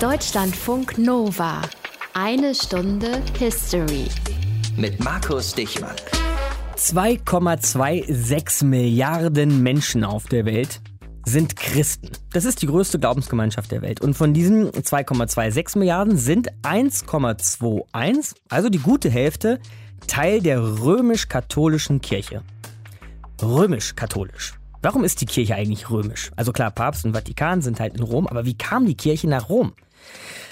Deutschlandfunk 0.00 0.96
Nova. 0.96 1.60
Eine 2.14 2.54
Stunde 2.54 3.20
History. 3.38 4.06
Mit 4.74 5.04
Markus 5.04 5.54
Dichmann. 5.54 5.94
2,26 6.78 8.64
Milliarden 8.64 9.62
Menschen 9.62 10.02
auf 10.02 10.24
der 10.24 10.46
Welt 10.46 10.80
sind 11.26 11.54
Christen. 11.54 12.12
Das 12.32 12.46
ist 12.46 12.62
die 12.62 12.66
größte 12.66 12.98
Glaubensgemeinschaft 12.98 13.70
der 13.70 13.82
Welt. 13.82 14.00
Und 14.00 14.14
von 14.14 14.32
diesen 14.32 14.70
2,26 14.70 15.78
Milliarden 15.78 16.16
sind 16.16 16.48
1,21, 16.62 18.36
also 18.48 18.70
die 18.70 18.78
gute 18.78 19.10
Hälfte, 19.10 19.60
Teil 20.06 20.40
der 20.40 20.62
römisch-katholischen 20.62 22.00
Kirche. 22.00 22.42
Römisch-katholisch. 23.42 24.54
Warum 24.80 25.04
ist 25.04 25.20
die 25.20 25.26
Kirche 25.26 25.56
eigentlich 25.56 25.90
römisch? 25.90 26.30
Also 26.36 26.52
klar, 26.52 26.70
Papst 26.70 27.04
und 27.04 27.12
Vatikan 27.12 27.60
sind 27.60 27.80
halt 27.80 27.98
in 27.98 28.02
Rom, 28.02 28.26
aber 28.26 28.46
wie 28.46 28.56
kam 28.56 28.86
die 28.86 28.96
Kirche 28.96 29.28
nach 29.28 29.50
Rom? 29.50 29.74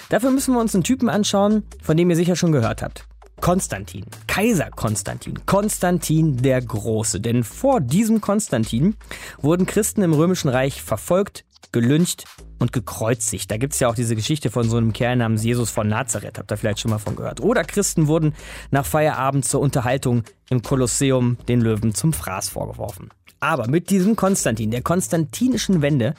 Dafür 0.08 0.30
müssen 0.30 0.54
wir 0.54 0.60
uns 0.60 0.74
einen 0.74 0.84
Typen 0.84 1.08
anschauen, 1.08 1.64
von 1.82 1.96
dem 1.96 2.08
ihr 2.08 2.16
sicher 2.16 2.36
schon 2.36 2.52
gehört 2.52 2.82
habt. 2.82 3.04
Konstantin, 3.40 4.04
Kaiser 4.26 4.70
Konstantin, 4.70 5.46
Konstantin 5.46 6.38
der 6.38 6.60
Große. 6.60 7.20
Denn 7.20 7.44
vor 7.44 7.80
diesem 7.80 8.20
Konstantin 8.20 8.96
wurden 9.40 9.66
Christen 9.66 10.02
im 10.02 10.12
Römischen 10.12 10.48
Reich 10.48 10.82
verfolgt, 10.82 11.44
gelyncht 11.70 12.24
und 12.58 12.72
gekreuzigt. 12.72 13.50
Da 13.50 13.56
gibt's 13.56 13.78
ja 13.78 13.88
auch 13.88 13.94
diese 13.94 14.16
Geschichte 14.16 14.50
von 14.50 14.68
so 14.68 14.76
einem 14.76 14.92
Kerl 14.92 15.16
namens 15.16 15.44
Jesus 15.44 15.70
von 15.70 15.88
Nazareth. 15.88 16.38
Habt 16.38 16.50
ihr 16.50 16.56
vielleicht 16.56 16.80
schon 16.80 16.90
mal 16.90 16.98
von 16.98 17.14
gehört. 17.14 17.40
Oder 17.40 17.62
Christen 17.64 18.08
wurden 18.08 18.34
nach 18.70 18.86
Feierabend 18.86 19.44
zur 19.44 19.60
Unterhaltung 19.60 20.24
im 20.50 20.62
Kolosseum 20.62 21.38
den 21.46 21.60
Löwen 21.60 21.94
zum 21.94 22.12
Fraß 22.12 22.48
vorgeworfen. 22.48 23.10
Aber 23.40 23.68
mit 23.68 23.90
diesem 23.90 24.16
Konstantin, 24.16 24.70
der 24.70 24.82
konstantinischen 24.82 25.80
Wende, 25.82 26.14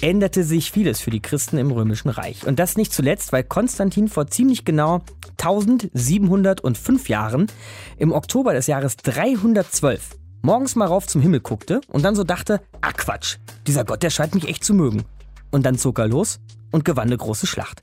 änderte 0.00 0.42
sich 0.42 0.72
vieles 0.72 1.00
für 1.00 1.10
die 1.10 1.20
Christen 1.20 1.58
im 1.58 1.70
Römischen 1.70 2.08
Reich. 2.08 2.46
Und 2.46 2.58
das 2.58 2.76
nicht 2.76 2.92
zuletzt, 2.92 3.32
weil 3.32 3.44
Konstantin 3.44 4.08
vor 4.08 4.26
ziemlich 4.26 4.64
genau 4.64 5.02
1705 5.38 7.08
Jahren 7.08 7.46
im 7.98 8.12
Oktober 8.12 8.54
des 8.54 8.66
Jahres 8.66 8.96
312 8.96 10.16
morgens 10.42 10.74
mal 10.76 10.86
rauf 10.86 11.06
zum 11.06 11.22
Himmel 11.22 11.40
guckte 11.40 11.80
und 11.88 12.04
dann 12.04 12.14
so 12.14 12.24
dachte, 12.24 12.60
ah 12.80 12.92
Quatsch, 12.92 13.38
dieser 13.66 13.84
Gott, 13.84 14.02
der 14.02 14.10
scheint 14.10 14.34
mich 14.34 14.48
echt 14.48 14.64
zu 14.64 14.74
mögen. 14.74 15.04
Und 15.50 15.64
dann 15.64 15.78
zog 15.78 15.98
er 15.98 16.08
los 16.08 16.40
und 16.70 16.84
gewann 16.84 17.08
eine 17.08 17.16
große 17.16 17.46
Schlacht. 17.46 17.82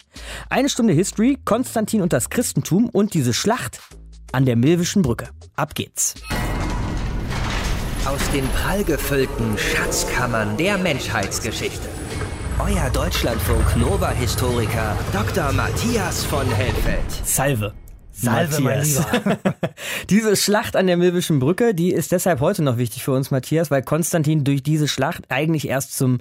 Eine 0.49 0.69
Stunde 0.69 0.93
History, 0.93 1.37
Konstantin 1.45 2.01
und 2.01 2.13
das 2.13 2.29
Christentum 2.29 2.89
und 2.89 3.13
diese 3.13 3.33
Schlacht 3.33 3.79
an 4.31 4.45
der 4.45 4.55
Milwischen 4.55 5.01
Brücke. 5.01 5.29
Ab 5.55 5.75
geht's. 5.75 6.15
Aus 8.09 8.31
den 8.31 8.47
prallgefüllten 8.47 9.55
Schatzkammern 9.55 10.57
der 10.57 10.79
Menschheitsgeschichte. 10.79 11.87
Euer 12.57 12.89
Deutschlandfunk 12.89 13.77
Nova-Historiker 13.77 14.97
Dr. 15.13 15.51
Matthias 15.51 16.25
von 16.25 16.47
Helfeld. 16.47 17.05
Salve. 17.23 17.71
Salve, 18.11 18.61
Matthias. 18.61 19.05
mein 19.13 19.21
Lieber. 19.25 19.37
diese 20.09 20.35
Schlacht 20.35 20.75
an 20.75 20.87
der 20.87 20.97
Milwischen 20.97 21.37
Brücke, 21.37 21.75
die 21.75 21.91
ist 21.91 22.11
deshalb 22.11 22.39
heute 22.39 22.63
noch 22.63 22.77
wichtig 22.77 23.03
für 23.03 23.11
uns, 23.11 23.29
Matthias, 23.29 23.69
weil 23.69 23.83
Konstantin 23.83 24.43
durch 24.43 24.63
diese 24.63 24.87
Schlacht 24.87 25.25
eigentlich 25.29 25.67
erst 25.67 25.95
zum 25.95 26.17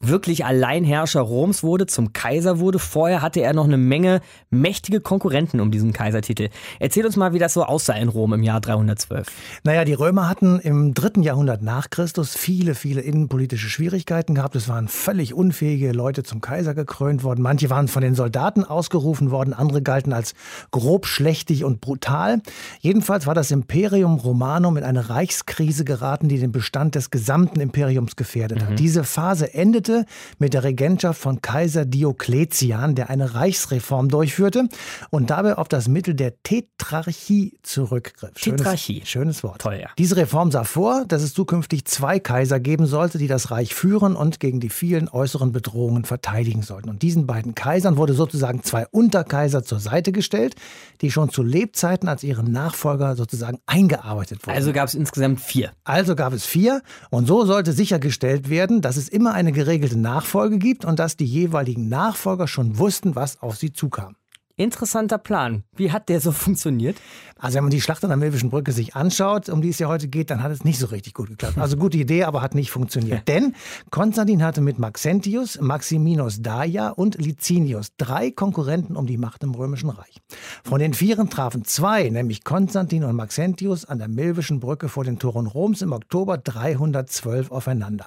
wirklich 0.00 0.44
Alleinherrscher 0.44 1.20
Roms 1.20 1.62
wurde, 1.62 1.86
zum 1.86 2.12
Kaiser 2.12 2.60
wurde. 2.60 2.78
Vorher 2.78 3.20
hatte 3.20 3.40
er 3.40 3.52
noch 3.52 3.64
eine 3.64 3.76
Menge 3.76 4.20
mächtige 4.48 5.00
Konkurrenten 5.00 5.60
um 5.60 5.70
diesen 5.70 5.92
Kaisertitel. 5.92 6.48
Erzähl 6.78 7.04
uns 7.04 7.16
mal, 7.16 7.32
wie 7.32 7.38
das 7.38 7.54
so 7.54 7.64
aussah 7.64 7.94
in 7.94 8.08
Rom 8.08 8.32
im 8.32 8.42
Jahr 8.42 8.60
312. 8.60 9.26
Naja, 9.64 9.84
die 9.84 9.94
Römer 9.94 10.28
hatten 10.28 10.60
im 10.60 10.94
dritten 10.94 11.22
Jahrhundert 11.22 11.62
nach 11.62 11.90
Christus 11.90 12.36
viele, 12.36 12.74
viele 12.74 13.00
innenpolitische 13.00 13.68
Schwierigkeiten 13.68 14.34
gehabt. 14.34 14.56
Es 14.56 14.68
waren 14.68 14.88
völlig 14.88 15.34
unfähige 15.34 15.92
Leute 15.92 16.22
zum 16.22 16.40
Kaiser 16.40 16.74
gekrönt 16.74 17.24
worden. 17.24 17.42
Manche 17.42 17.68
waren 17.68 17.88
von 17.88 18.02
den 18.02 18.14
Soldaten 18.14 18.64
ausgerufen 18.64 19.30
worden, 19.30 19.52
andere 19.52 19.82
galten 19.82 20.12
als 20.12 20.34
grob 20.70 21.06
schlecht 21.06 21.40
mächtig 21.40 21.64
und 21.64 21.80
brutal. 21.80 22.42
Jedenfalls 22.80 23.26
war 23.26 23.34
das 23.34 23.50
Imperium 23.50 24.16
Romanum 24.16 24.76
in 24.76 24.84
eine 24.84 25.08
Reichskrise 25.08 25.84
geraten, 25.84 26.28
die 26.28 26.38
den 26.38 26.52
Bestand 26.52 26.94
des 26.94 27.10
gesamten 27.10 27.60
Imperiums 27.60 28.14
gefährdet 28.14 28.62
hat. 28.62 28.70
Mhm. 28.70 28.76
Diese 28.76 29.04
Phase 29.04 29.54
endete 29.54 29.89
mit 30.38 30.54
der 30.54 30.64
Regentschaft 30.64 31.20
von 31.20 31.40
Kaiser 31.42 31.84
Diokletian, 31.84 32.94
der 32.94 33.10
eine 33.10 33.34
Reichsreform 33.34 34.08
durchführte 34.08 34.68
und 35.10 35.30
dabei 35.30 35.58
auf 35.58 35.68
das 35.68 35.88
Mittel 35.88 36.14
der 36.14 36.42
Tetrarchie 36.42 37.58
zurückgriff. 37.62 38.32
Tetrarchie. 38.34 39.02
Schönes 39.04 39.42
Wort. 39.42 39.60
Toll, 39.60 39.78
ja. 39.80 39.88
Diese 39.98 40.16
Reform 40.16 40.50
sah 40.50 40.64
vor, 40.64 41.04
dass 41.06 41.22
es 41.22 41.34
zukünftig 41.34 41.84
zwei 41.84 42.18
Kaiser 42.18 42.60
geben 42.60 42.86
sollte, 42.86 43.18
die 43.18 43.26
das 43.26 43.50
Reich 43.50 43.74
führen 43.74 44.16
und 44.16 44.40
gegen 44.40 44.60
die 44.60 44.68
vielen 44.68 45.08
äußeren 45.08 45.52
Bedrohungen 45.52 46.04
verteidigen 46.04 46.62
sollten. 46.62 46.88
Und 46.88 47.02
diesen 47.02 47.26
beiden 47.26 47.54
Kaisern 47.54 47.96
wurde 47.96 48.14
sozusagen 48.14 48.62
zwei 48.62 48.86
Unterkaiser 48.90 49.62
zur 49.62 49.80
Seite 49.80 50.12
gestellt, 50.12 50.54
die 51.00 51.10
schon 51.10 51.30
zu 51.30 51.42
Lebzeiten 51.42 52.08
als 52.08 52.22
ihren 52.22 52.50
Nachfolger 52.52 53.16
sozusagen 53.16 53.58
eingearbeitet 53.66 54.46
wurden. 54.46 54.56
Also 54.56 54.72
gab 54.72 54.88
es 54.88 54.94
insgesamt 54.94 55.40
vier. 55.40 55.72
Also 55.84 56.14
gab 56.14 56.32
es 56.32 56.44
vier 56.44 56.82
und 57.10 57.26
so 57.26 57.44
sollte 57.44 57.72
sichergestellt 57.72 58.50
werden, 58.50 58.80
dass 58.80 58.96
es 58.96 59.08
immer 59.08 59.32
eine 59.32 59.52
geregelte 59.52 59.79
Nachfolge 59.88 60.58
gibt 60.58 60.84
und 60.84 60.98
dass 60.98 61.16
die 61.16 61.24
jeweiligen 61.24 61.88
Nachfolger 61.88 62.46
schon 62.46 62.78
wussten, 62.78 63.16
was 63.16 63.40
auf 63.42 63.56
sie 63.56 63.72
zukam. 63.72 64.16
Interessanter 64.60 65.16
Plan. 65.16 65.64
Wie 65.74 65.90
hat 65.90 66.08
der 66.10 66.20
so 66.20 66.32
funktioniert? 66.32 66.96
Also 67.38 67.56
wenn 67.56 67.64
man 67.64 67.70
die 67.70 67.80
Schlacht 67.80 68.04
an 68.04 68.10
der 68.10 68.18
Milwischen 68.18 68.50
Brücke 68.50 68.72
sich 68.72 68.94
anschaut, 68.94 69.48
um 69.48 69.62
die 69.62 69.70
es 69.70 69.78
ja 69.78 69.88
heute 69.88 70.08
geht, 70.08 70.30
dann 70.30 70.42
hat 70.42 70.52
es 70.52 70.62
nicht 70.62 70.78
so 70.78 70.86
richtig 70.86 71.14
gut 71.14 71.28
geklappt. 71.30 71.56
Also 71.56 71.78
gute 71.78 71.96
Idee, 71.96 72.24
aber 72.24 72.42
hat 72.42 72.54
nicht 72.54 72.70
funktioniert. 72.70 73.26
Denn 73.28 73.54
Konstantin 73.90 74.42
hatte 74.42 74.60
mit 74.60 74.78
Maxentius, 74.78 75.58
Maximinus 75.58 76.42
Daia 76.42 76.90
und 76.90 77.16
Licinius 77.16 77.92
drei 77.96 78.30
Konkurrenten 78.30 78.94
um 78.94 79.06
die 79.06 79.16
Macht 79.16 79.42
im 79.42 79.54
Römischen 79.54 79.88
Reich. 79.88 80.20
Von 80.64 80.80
den 80.80 80.92
vieren 80.92 81.30
trafen 81.30 81.64
zwei, 81.64 82.10
nämlich 82.10 82.44
Konstantin 82.44 83.04
und 83.04 83.16
Maxentius, 83.16 83.86
an 83.86 83.98
der 83.98 84.08
Milwischen 84.08 84.60
Brücke 84.60 84.90
vor 84.90 85.04
den 85.04 85.18
Toren 85.18 85.46
Roms 85.46 85.80
im 85.80 85.92
Oktober 85.92 86.36
312 86.36 87.50
aufeinander. 87.50 88.06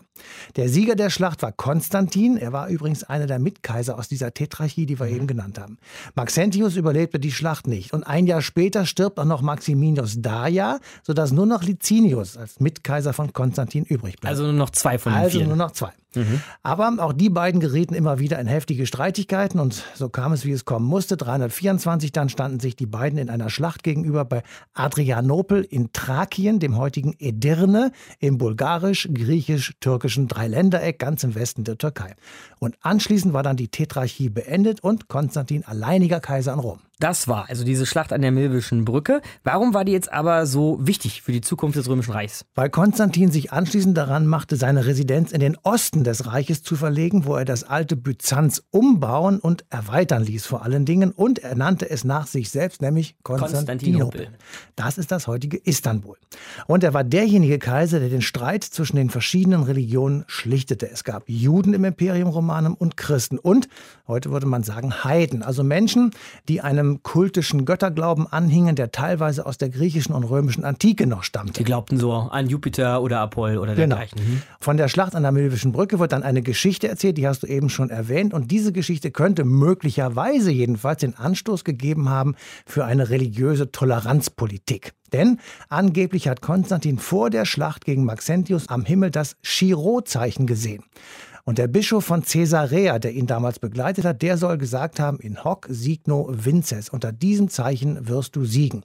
Der 0.57 0.69
Sieger 0.69 0.95
der 0.95 1.09
Schlacht 1.09 1.41
war 1.41 1.51
Konstantin. 1.51 2.37
Er 2.37 2.53
war 2.53 2.67
übrigens 2.67 3.03
einer 3.03 3.25
der 3.25 3.39
Mitkaiser 3.39 3.97
aus 3.97 4.07
dieser 4.07 4.31
Tetrarchie, 4.35 4.85
die 4.85 4.99
wir 4.99 5.07
mhm. 5.07 5.15
eben 5.15 5.27
genannt 5.27 5.59
haben. 5.59 5.79
Maxentius 6.13 6.42
überlebte 6.51 7.19
die 7.19 7.31
Schlacht 7.31 7.67
nicht 7.67 7.93
und 7.93 8.03
ein 8.03 8.27
Jahr 8.27 8.41
später 8.41 8.85
stirbt 8.85 9.19
auch 9.19 9.25
noch 9.25 9.41
Maximinius 9.41 10.21
Daia, 10.21 10.79
sodass 11.03 11.31
nur 11.31 11.45
noch 11.45 11.63
Licinius 11.63 12.37
als 12.37 12.59
Mitkaiser 12.59 13.13
von 13.13 13.33
Konstantin 13.33 13.83
übrig 13.85 14.17
bleibt. 14.19 14.29
Also 14.31 14.43
nur 14.43 14.53
noch 14.53 14.69
zwei 14.71 14.97
von 14.97 15.13
den 15.13 15.21
Also 15.21 15.39
vier. 15.39 15.47
nur 15.47 15.57
noch 15.57 15.71
zwei. 15.71 15.91
Mhm. 16.15 16.41
Aber 16.61 16.93
auch 16.99 17.13
die 17.13 17.29
beiden 17.29 17.59
gerieten 17.59 17.93
immer 17.93 18.19
wieder 18.19 18.39
in 18.39 18.47
heftige 18.47 18.85
Streitigkeiten 18.85 19.59
und 19.59 19.83
so 19.95 20.09
kam 20.09 20.33
es, 20.33 20.45
wie 20.45 20.51
es 20.51 20.65
kommen 20.65 20.85
musste. 20.85 21.17
324 21.17 22.11
dann 22.11 22.29
standen 22.29 22.59
sich 22.59 22.75
die 22.75 22.85
beiden 22.85 23.19
in 23.19 23.29
einer 23.29 23.49
Schlacht 23.49 23.83
gegenüber 23.83 24.25
bei 24.25 24.43
Adrianopel 24.73 25.63
in 25.63 25.91
Thrakien, 25.93 26.59
dem 26.59 26.77
heutigen 26.77 27.15
Edirne, 27.19 27.91
im 28.19 28.37
bulgarisch-griechisch-türkischen 28.37 30.27
Dreiländereck 30.27 30.99
ganz 30.99 31.23
im 31.23 31.35
Westen 31.35 31.63
der 31.63 31.77
Türkei. 31.77 32.15
Und 32.59 32.77
anschließend 32.81 33.33
war 33.33 33.43
dann 33.43 33.57
die 33.57 33.69
Tetrarchie 33.69 34.29
beendet 34.29 34.83
und 34.83 35.07
Konstantin 35.07 35.63
alleiniger 35.65 36.19
Kaiser 36.19 36.53
in 36.53 36.59
Rom. 36.59 36.79
Das 37.03 37.27
war 37.27 37.49
also 37.49 37.65
diese 37.65 37.85
Schlacht 37.85 38.13
an 38.13 38.21
der 38.21 38.31
Milwischen 38.31 38.85
Brücke. 38.85 39.21
Warum 39.43 39.73
war 39.73 39.83
die 39.83 39.91
jetzt 39.91 40.13
aber 40.13 40.45
so 40.45 40.77
wichtig 40.79 41.21
für 41.21 41.33
die 41.33 41.41
Zukunft 41.41 41.77
des 41.77 41.89
Römischen 41.89 42.13
Reichs? 42.13 42.45
Weil 42.55 42.69
Konstantin 42.69 43.29
sich 43.29 43.51
anschließend 43.51 43.97
daran 43.97 44.25
machte, 44.25 44.55
seine 44.55 44.85
Residenz 44.85 45.33
in 45.33 45.41
den 45.41 45.57
Osten 45.63 46.05
des 46.05 46.27
Reiches 46.27 46.63
zu 46.63 46.77
verlegen, 46.77 47.25
wo 47.25 47.35
er 47.35 47.43
das 47.43 47.65
alte 47.65 47.97
Byzanz 47.97 48.63
umbauen 48.71 49.39
und 49.39 49.65
erweitern 49.69 50.23
ließ 50.23 50.45
vor 50.45 50.63
allen 50.63 50.85
Dingen. 50.85 51.11
Und 51.11 51.39
er 51.39 51.55
nannte 51.55 51.89
es 51.89 52.05
nach 52.05 52.25
sich 52.25 52.49
selbst, 52.49 52.81
nämlich 52.81 53.17
Konstantinopel. 53.21 54.29
Das 54.77 54.97
ist 54.97 55.11
das 55.11 55.27
heutige 55.27 55.57
Istanbul. 55.57 56.15
Und 56.67 56.85
er 56.85 56.93
war 56.93 57.03
derjenige 57.03 57.59
Kaiser, 57.59 57.99
der 57.99 58.07
den 58.07 58.21
Streit 58.21 58.63
zwischen 58.63 58.95
den 58.95 59.09
verschiedenen 59.09 59.63
Religionen 59.63 60.23
schlichtete. 60.27 60.89
Es 60.89 61.03
gab 61.03 61.23
Juden 61.27 61.73
im 61.73 61.83
Imperium 61.83 62.29
Romanum 62.29 62.75
und 62.75 62.95
Christen 62.95 63.39
und, 63.39 63.67
heute 64.07 64.31
würde 64.31 64.47
man 64.47 64.63
sagen, 64.63 65.03
Heiden, 65.03 65.43
also 65.43 65.65
Menschen, 65.65 66.11
die 66.47 66.61
einem 66.61 66.92
kultischen 67.01 67.65
Götterglauben 67.65 68.27
anhingen, 68.27 68.75
der 68.75 68.91
teilweise 68.91 69.45
aus 69.45 69.57
der 69.57 69.69
griechischen 69.69 70.13
und 70.13 70.25
römischen 70.25 70.63
Antike 70.63 71.07
noch 71.07 71.23
stammte. 71.23 71.53
Die 71.53 71.63
glaubten 71.63 71.97
so 71.97 72.13
an 72.13 72.47
Jupiter 72.47 73.01
oder 73.01 73.21
Apoll 73.21 73.57
oder 73.57 73.73
genau. 73.73 73.95
dergleichen. 73.95 74.19
Mhm. 74.19 74.41
Von 74.59 74.77
der 74.77 74.89
Schlacht 74.89 75.15
an 75.15 75.23
der 75.23 75.31
Milwischen 75.31 75.71
Brücke 75.71 75.99
wird 75.99 76.11
dann 76.11 76.23
eine 76.23 76.41
Geschichte 76.41 76.87
erzählt, 76.87 77.17
die 77.17 77.27
hast 77.27 77.43
du 77.43 77.47
eben 77.47 77.69
schon 77.69 77.89
erwähnt. 77.89 78.33
Und 78.33 78.51
diese 78.51 78.71
Geschichte 78.71 79.09
könnte 79.09 79.45
möglicherweise 79.45 80.51
jedenfalls 80.51 80.99
den 80.99 81.15
Anstoß 81.15 81.63
gegeben 81.63 82.09
haben 82.09 82.35
für 82.65 82.85
eine 82.85 83.09
religiöse 83.09 83.71
Toleranzpolitik. 83.71 84.93
Denn 85.13 85.39
angeblich 85.69 86.27
hat 86.27 86.41
Konstantin 86.41 86.97
vor 86.97 87.29
der 87.29 87.45
Schlacht 87.45 87.85
gegen 87.85 88.03
Maxentius 88.03 88.67
am 88.67 88.83
Himmel 88.83 89.11
das 89.11 89.37
Chirot-Zeichen 89.43 90.47
gesehen. 90.47 90.83
Und 91.45 91.57
der 91.57 91.67
Bischof 91.67 92.05
von 92.05 92.23
Caesarea, 92.23 92.99
der 92.99 93.11
ihn 93.11 93.27
damals 93.27 93.59
begleitet 93.59 94.05
hat, 94.05 94.21
der 94.21 94.37
soll 94.37 94.57
gesagt 94.57 95.01
haben, 95.01 95.19
in 95.19 95.43
hoc 95.43 95.67
signo 95.69 96.29
vinces, 96.31 96.87
unter 96.87 97.11
diesem 97.11 97.49
Zeichen 97.49 98.07
wirst 98.07 98.37
du 98.37 98.45
siegen. 98.45 98.83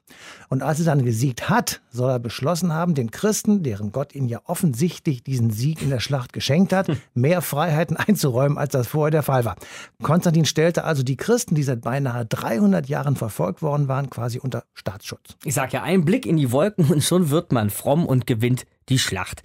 Und 0.49 0.65
als 0.65 0.81
er 0.81 0.87
dann 0.87 1.05
gesiegt 1.05 1.49
hat, 1.49 1.81
soll 1.91 2.11
er 2.11 2.19
beschlossen 2.19 2.75
haben, 2.75 2.97
den 2.97 3.13
Christen, 3.13 3.63
deren 3.63 3.93
Gott 3.93 4.13
ihnen 4.13 4.29
ja 4.29 4.41
offensichtlich 4.47 5.23
diesen 5.23 5.51
Sieg 5.51 5.83
in 5.83 5.91
der 5.91 6.01
Schlacht 6.01 6.33
geschenkt 6.33 6.73
hat, 6.73 6.91
mehr 7.15 7.43
Freiheiten 7.43 7.97
einzuräumen, 7.97 8.59
als 8.59 8.73
das 8.73 8.89
vorher 8.89 9.13
der 9.13 9.23
Fall 9.23 9.45
war. 9.45 9.55
Konstantin 10.03 10.45
stellte 10.45 10.83
also 10.83 11.05
die 11.05 11.17
Christen, 11.17 11.55
die 11.55 11.63
seit 11.63 11.83
beinahe 11.83 12.27
300 12.27 12.89
Jahren 12.89 13.15
verfolgt 13.15 13.63
worden 13.63 13.87
waren, 13.87 14.11
quasi 14.11 14.41
unter 14.41 14.65
Staatsschutz. 14.75 15.37
Ich 15.45 15.55
sag 15.55 15.73
ja, 15.73 15.85
ein 15.85 16.05
Blick 16.05 16.27
in 16.27 16.37
die 16.37 16.51
Wolken 16.51 16.87
und 16.87 17.05
schon 17.05 17.31
wird 17.31 17.53
man 17.53 17.71
fromm 17.71 18.05
und 18.05 18.27
gewinnt 18.27 18.67
die 18.89 18.99
Schlacht. 18.99 19.45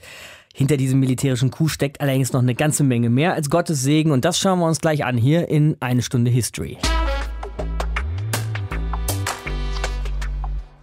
Hinter 0.55 0.77
diesem 0.77 1.00
militärischen 1.00 1.50
Coup 1.50 1.67
steckt 1.67 2.00
allerdings 2.00 2.31
noch 2.31 2.41
eine 2.41 2.53
ganze 2.53 2.83
Menge 2.83 3.09
mehr 3.09 3.33
als 3.33 3.50
Gottes 3.50 3.81
Segen 3.81 4.11
und 4.11 4.23
das 4.23 4.38
schauen 4.38 4.59
wir 4.59 4.67
uns 4.67 4.79
gleich 4.79 5.03
an 5.03 5.17
hier 5.17 5.50
in 5.50 5.75
eine 5.79 6.03
Stunde 6.03 6.29
History. 6.29 6.77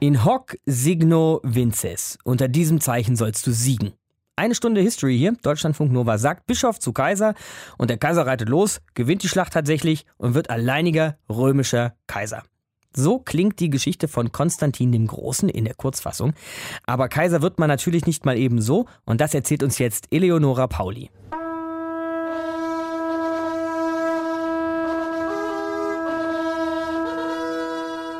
In 0.00 0.24
hoc 0.24 0.56
signo 0.66 1.40
vinces. 1.44 2.18
Unter 2.24 2.48
diesem 2.48 2.80
Zeichen 2.80 3.14
sollst 3.14 3.46
du 3.46 3.52
siegen. 3.52 3.92
Eine 4.34 4.56
Stunde 4.56 4.80
History 4.80 5.16
hier, 5.16 5.36
Deutschlandfunk 5.40 5.92
Nova 5.92 6.18
sagt 6.18 6.48
Bischof 6.48 6.80
zu 6.80 6.92
Kaiser 6.92 7.34
und 7.78 7.90
der 7.90 7.98
Kaiser 7.98 8.26
reitet 8.26 8.48
los, 8.48 8.80
gewinnt 8.94 9.22
die 9.22 9.28
Schlacht 9.28 9.52
tatsächlich 9.52 10.04
und 10.16 10.34
wird 10.34 10.50
alleiniger 10.50 11.16
römischer 11.28 11.94
Kaiser. 12.08 12.42
So 12.92 13.18
klingt 13.18 13.60
die 13.60 13.70
Geschichte 13.70 14.08
von 14.08 14.32
Konstantin 14.32 14.92
dem 14.92 15.06
Großen 15.06 15.48
in 15.48 15.64
der 15.64 15.74
Kurzfassung. 15.74 16.34
Aber 16.86 17.08
Kaiser 17.08 17.42
wird 17.42 17.58
man 17.58 17.68
natürlich 17.68 18.06
nicht 18.06 18.24
mal 18.24 18.36
eben 18.36 18.60
so 18.60 18.86
und 19.04 19.20
das 19.20 19.34
erzählt 19.34 19.62
uns 19.62 19.78
jetzt 19.78 20.08
Eleonora 20.10 20.66
Pauli. 20.66 21.10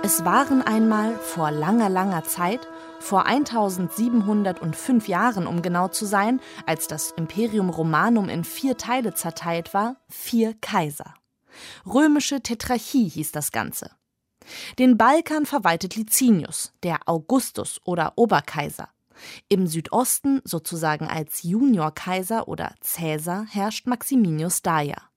Es 0.03 0.25
waren 0.25 0.61
einmal 0.63 1.15
vor 1.19 1.53
langer, 1.53 1.89
langer 1.89 2.25
Zeit, 2.25 2.67
vor 2.99 3.27
1705 3.27 5.07
Jahren 5.07 5.47
um 5.47 5.63
genau 5.63 5.87
zu 5.87 6.05
sein, 6.05 6.41
als 6.67 6.89
das 6.89 7.13
Imperium 7.13 7.71
Romanum 7.71 8.29
in 8.29 8.43
vier 8.43 8.77
Teile 8.77 9.15
zerteilt 9.15 9.73
war, 9.73 9.97
vier 10.09 10.55
Kaiser. 10.61 11.15
Römische 11.87 12.41
Tetrarchie 12.41 13.09
hieß 13.09 13.31
das 13.31 13.53
Ganze. 13.53 13.91
Den 14.79 14.97
Balkan 14.97 15.47
verwaltet 15.47 15.97
Licinius, 15.97 16.73
der 16.83 16.99
Augustus 17.07 17.81
oder 17.85 18.13
Oberkaiser. 18.17 18.89
Im 19.49 19.67
Südosten, 19.67 20.41
sozusagen 20.45 21.07
als 21.09 21.43
Juniorkaiser 21.43 22.49
oder 22.49 22.75
Cäsar, 22.81 23.47
herrscht 23.51 23.87
Maximinius 23.87 24.63
Daia. 24.63 25.11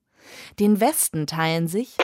Den 0.59 0.79
Westen 0.79 1.27
teilen 1.27 1.67
sich 1.67 1.97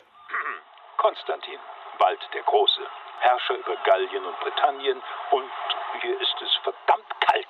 Konstantin, 0.98 1.60
bald 1.98 2.20
der 2.34 2.44
Große, 2.44 2.82
Herrscher 3.22 3.58
über 3.58 3.76
Gallien 3.86 4.24
und 4.26 4.40
Britannien 4.42 5.02
und 5.32 5.50
hier 6.02 6.20
ist 6.20 6.36
es 6.42 6.52
verdammt 6.64 7.10
kalt. 7.22 7.48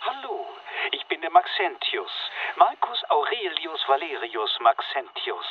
Hallo, 0.00 0.46
ich 0.92 1.06
bin 1.06 1.20
der 1.20 1.30
Maxentius, 1.30 2.10
Marcus 2.56 3.10
Aurelius 3.10 3.88
Valerius 3.88 4.58
Maxentius. 4.60 5.46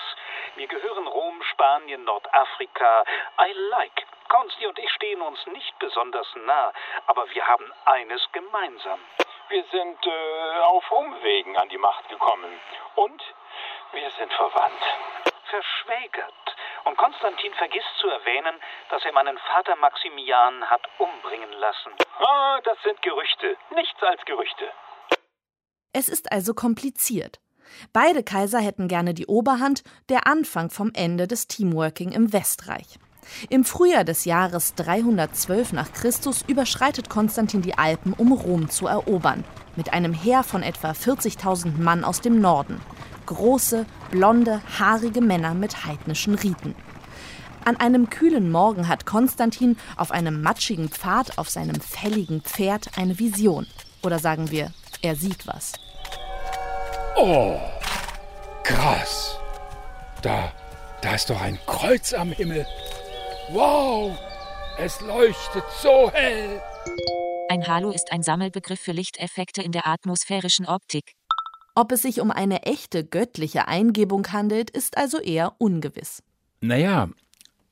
Wir 0.56 0.68
gehören 0.68 1.08
Rom, 1.08 1.42
Spanien, 1.44 2.04
Nordafrika. 2.04 3.04
I 3.40 3.54
like. 3.54 4.06
Konsti 4.30 4.68
und 4.68 4.78
ich 4.80 4.90
stehen 4.92 5.22
uns 5.22 5.46
nicht 5.48 5.78
besonders 5.80 6.28
nah, 6.36 6.74
aber 7.08 7.30
wir 7.30 7.48
haben 7.48 7.72
eines 7.86 8.22
gemeinsam. 8.32 9.00
Wir 9.50 9.64
sind 9.72 10.06
äh, 10.06 10.60
auf 10.64 10.92
Umwegen 10.92 11.58
an 11.58 11.70
die 11.70 11.78
Macht 11.78 12.10
gekommen 12.10 12.60
und 12.96 13.24
wir 13.94 14.10
sind 14.12 14.34
verwandt. 14.34 14.84
Verschwägert. 15.46 16.34
Und 16.84 16.98
Konstantin 16.98 17.54
vergisst 17.54 17.98
zu 18.00 18.10
erwähnen, 18.10 18.62
dass 18.90 19.06
er 19.06 19.14
meinen 19.14 19.38
Vater 19.38 19.76
Maximian 19.78 20.70
hat 20.70 20.82
umbringen 20.98 21.54
lassen. 21.54 21.96
Ah, 22.20 22.60
das 22.64 22.82
sind 22.84 23.02
Gerüchte. 23.02 23.58
Nichts 23.70 24.02
als 24.04 24.24
Gerüchte. 24.26 24.72
Es 25.94 26.10
ist 26.10 26.32
also 26.32 26.54
kompliziert. 26.54 27.40
Beide 27.94 28.24
Kaiser 28.24 28.60
hätten 28.60 28.88
gerne 28.88 29.14
die 29.14 29.26
Oberhand, 29.28 29.84
der 30.10 30.28
Anfang 30.28 30.70
vom 30.70 30.92
Ende 30.94 31.28
des 31.28 31.48
Teamworking 31.48 32.12
im 32.12 32.34
Westreich. 32.34 33.00
Im 33.50 33.66
Frühjahr 33.66 34.04
des 34.04 34.26
Jahres 34.26 34.74
312 34.76 35.74
nach 35.74 35.92
Christus 35.92 36.44
überschreitet 36.48 37.10
Konstantin 37.10 37.62
die 37.62 37.78
Alpen, 37.78 38.14
um 38.14 38.32
Rom 38.32 38.70
zu 38.70 38.88
erobern, 38.88 39.44
mit 39.76 39.92
einem 39.94 40.14
Heer 40.14 40.44
von 40.44 40.64
etwa 40.64 40.92
40.000 40.92 41.78
Mann 41.78 42.04
aus 42.04 42.22
dem 42.22 42.40
Norden. 42.40 42.80
Große, 43.26 43.86
blonde, 44.12 44.62
haarige 44.80 45.22
Männer 45.22 45.54
mit 45.54 45.86
heidnischen 45.86 46.36
Riten. 46.36 46.74
An 47.66 47.76
einem 47.76 48.10
kühlen 48.10 48.50
Morgen 48.50 48.88
hat 48.88 49.06
Konstantin 49.06 49.76
auf 49.98 50.12
einem 50.12 50.42
matschigen 50.42 50.88
Pfad 50.88 51.38
auf 51.38 51.50
seinem 51.50 51.82
fälligen 51.82 52.42
Pferd 52.42 52.98
eine 52.98 53.20
Vision. 53.20 53.68
Oder 54.04 54.20
sagen 54.20 54.52
wir, 54.52 54.72
er 55.02 55.16
sieht 55.16 55.48
was. 55.48 55.74
Oh, 57.16 57.60
krass. 58.64 59.40
Da, 60.22 60.52
da 61.02 61.16
ist 61.16 61.30
doch 61.30 61.42
ein 61.42 61.60
Kreuz 61.66 62.14
am 62.14 62.32
Himmel. 62.32 62.66
Wow, 63.50 64.18
es 64.78 65.00
leuchtet 65.02 65.64
so 65.82 66.12
hell. 66.12 66.62
Ein 67.50 67.68
Halo 67.68 67.92
ist 67.92 68.12
ein 68.12 68.24
Sammelbegriff 68.24 68.80
für 68.80 68.92
Lichteffekte 68.92 69.62
in 69.62 69.72
der 69.72 69.88
atmosphärischen 69.88 70.66
Optik. 70.66 71.14
Ob 71.76 71.92
es 71.92 72.02
sich 72.02 72.20
um 72.22 72.32
eine 72.32 72.64
echte 72.64 73.06
göttliche 73.06 73.68
Eingebung 73.68 74.32
handelt, 74.32 74.70
ist 74.70 74.98
also 74.98 75.20
eher 75.20 75.54
ungewiss. 75.60 76.24
Naja, 76.60 77.10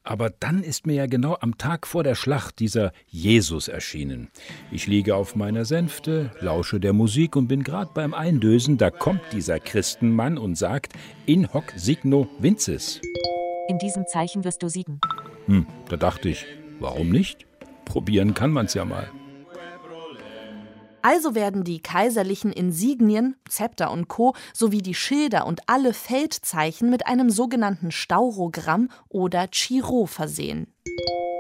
aber 0.06 0.30
dann 0.30 0.64
ist 0.64 0.86
mir 0.86 0.94
ja 0.94 1.06
genau 1.08 1.38
am 1.42 1.58
Tag 1.58 1.88
vor 1.88 2.04
der 2.04 2.16
Schlacht 2.16 2.60
dieser 2.60 2.94
Jesus 3.08 3.68
erschienen. 3.68 4.30
Ich 4.72 4.88
liege 4.88 5.16
auf 5.16 5.36
meiner 5.36 5.66
Sänfte, 5.66 6.32
lausche 6.40 6.80
der 6.80 6.94
Musik 6.94 7.36
und 7.36 7.48
bin 7.48 7.64
gerade 7.64 7.92
beim 7.94 8.14
Eindösen, 8.14 8.78
da 8.78 8.92
kommt 8.92 9.22
dieser 9.34 9.60
Christenmann 9.60 10.38
und 10.38 10.56
sagt, 10.56 10.94
in 11.26 11.52
hoc 11.52 11.74
signo 11.76 12.28
vinces. 12.40 13.02
In 13.68 13.80
diesem 13.80 14.06
Zeichen 14.06 14.44
wirst 14.44 14.62
du 14.62 14.70
siegen. 14.70 15.02
Hm, 15.48 15.66
da 15.90 15.98
dachte 15.98 16.30
ich, 16.30 16.46
warum 16.80 17.10
nicht? 17.10 17.46
Probieren 17.84 18.36
kann 18.36 18.52
man's 18.52 18.76
ja 18.76 18.86
mal. 18.86 19.10
Also 21.06 21.36
werden 21.36 21.64
die 21.64 21.82
kaiserlichen 21.82 22.52
Insignien, 22.52 23.36
Zepter 23.48 23.92
und 23.92 24.08
Co. 24.08 24.34
sowie 24.54 24.82
die 24.82 24.96
Schilder 24.96 25.46
und 25.46 25.62
alle 25.68 25.94
Feldzeichen 25.94 26.90
mit 26.90 27.06
einem 27.06 27.30
sogenannten 27.30 27.92
Staurogramm 27.92 28.90
oder 29.08 29.48
Chiro 29.50 30.08
versehen. 30.08 30.74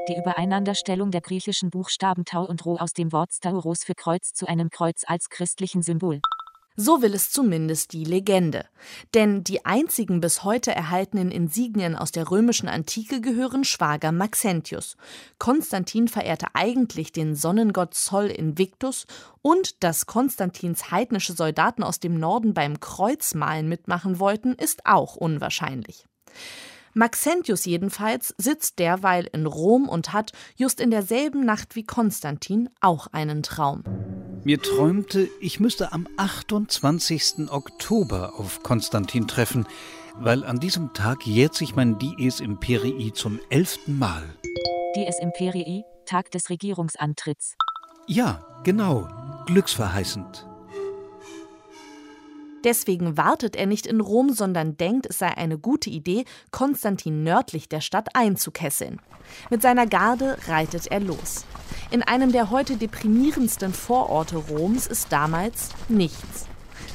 Die 0.07 0.17
Übereinanderstellung 0.17 1.09
der 1.09 1.21
griechischen 1.21 1.71
Buchstaben 1.71 2.25
Tau 2.25 2.45
und 2.45 2.63
Rho 2.63 2.75
aus 2.75 2.93
dem 2.93 3.11
Wort 3.11 3.33
Stauros 3.33 3.83
für 3.83 3.95
Kreuz 3.95 4.33
zu 4.33 4.45
einem 4.45 4.69
Kreuz 4.69 5.01
als 5.07 5.31
christlichen 5.31 5.81
Symbol. 5.81 6.21
So 6.77 7.01
will 7.01 7.13
es 7.13 7.31
zumindest 7.31 7.93
die 7.93 8.03
Legende. 8.03 8.65
Denn 9.13 9.43
die 9.43 9.65
einzigen 9.65 10.19
bis 10.19 10.43
heute 10.43 10.75
erhaltenen 10.75 11.31
Insignien 11.31 11.95
aus 11.95 12.11
der 12.11 12.29
römischen 12.29 12.67
Antike 12.67 13.21
gehören 13.21 13.63
Schwager 13.63 14.11
Maxentius. 14.11 14.97
Konstantin 15.39 16.09
verehrte 16.09 16.47
eigentlich 16.53 17.13
den 17.13 17.35
Sonnengott 17.35 17.93
Sol 17.93 18.25
Invictus 18.25 19.07
und 19.41 19.83
dass 19.83 20.05
Konstantins 20.05 20.91
heidnische 20.91 21.33
Soldaten 21.33 21.81
aus 21.81 22.01
dem 22.01 22.19
Norden 22.19 22.53
beim 22.53 22.81
Kreuzmalen 22.81 23.69
mitmachen 23.69 24.19
wollten, 24.19 24.53
ist 24.53 24.85
auch 24.85 25.15
unwahrscheinlich. 25.15 26.05
Maxentius 26.93 27.65
jedenfalls 27.65 28.33
sitzt 28.37 28.79
derweil 28.79 29.29
in 29.31 29.45
Rom 29.45 29.87
und 29.87 30.13
hat, 30.13 30.31
just 30.55 30.79
in 30.79 30.91
derselben 30.91 31.45
Nacht 31.45 31.75
wie 31.75 31.83
Konstantin, 31.83 32.69
auch 32.79 33.07
einen 33.07 33.43
Traum. 33.43 33.83
Mir 34.45 34.61
träumte, 34.61 35.27
ich 35.41 35.59
müsste 35.59 35.91
am 35.91 36.07
28. 36.17 37.49
Oktober 37.49 38.33
auf 38.37 38.61
Konstantin 38.61 39.27
treffen, 39.27 39.65
weil 40.19 40.43
an 40.43 40.59
diesem 40.59 40.93
Tag 40.93 41.25
jährt 41.25 41.55
sich 41.55 41.75
mein 41.75 41.97
Dies 41.97 42.41
Imperii 42.41 43.11
zum 43.11 43.39
elften 43.49 43.97
Mal. 43.97 44.21
Dies 44.95 45.17
Imperii, 45.19 45.83
Tag 46.05 46.29
des 46.29 46.51
Regierungsantritts. 46.51 47.55
Ja, 48.05 48.45
genau, 48.63 49.07
glücksverheißend. 49.47 50.45
Deswegen 52.65 53.15
wartet 53.15 53.55
er 53.55 53.67
nicht 53.67 53.85
in 53.85 54.01
Rom, 54.01 54.31
sondern 54.33 54.75
denkt, 54.75 55.05
es 55.05 55.19
sei 55.19 55.27
eine 55.27 55.59
gute 55.59 55.91
Idee, 55.91 56.25
Konstantin 56.49 57.23
nördlich 57.23 57.69
der 57.69 57.79
Stadt 57.79 58.09
einzukesseln. 58.15 58.99
Mit 59.51 59.61
seiner 59.61 59.85
Garde 59.85 60.37
reitet 60.47 60.87
er 60.87 60.99
los. 60.99 61.45
In 61.91 62.01
einem 62.01 62.31
der 62.31 62.49
heute 62.49 62.75
deprimierendsten 62.75 63.71
Vororte 63.71 64.37
Roms 64.37 64.87
ist 64.87 65.11
damals 65.11 65.69
nichts. 65.89 66.47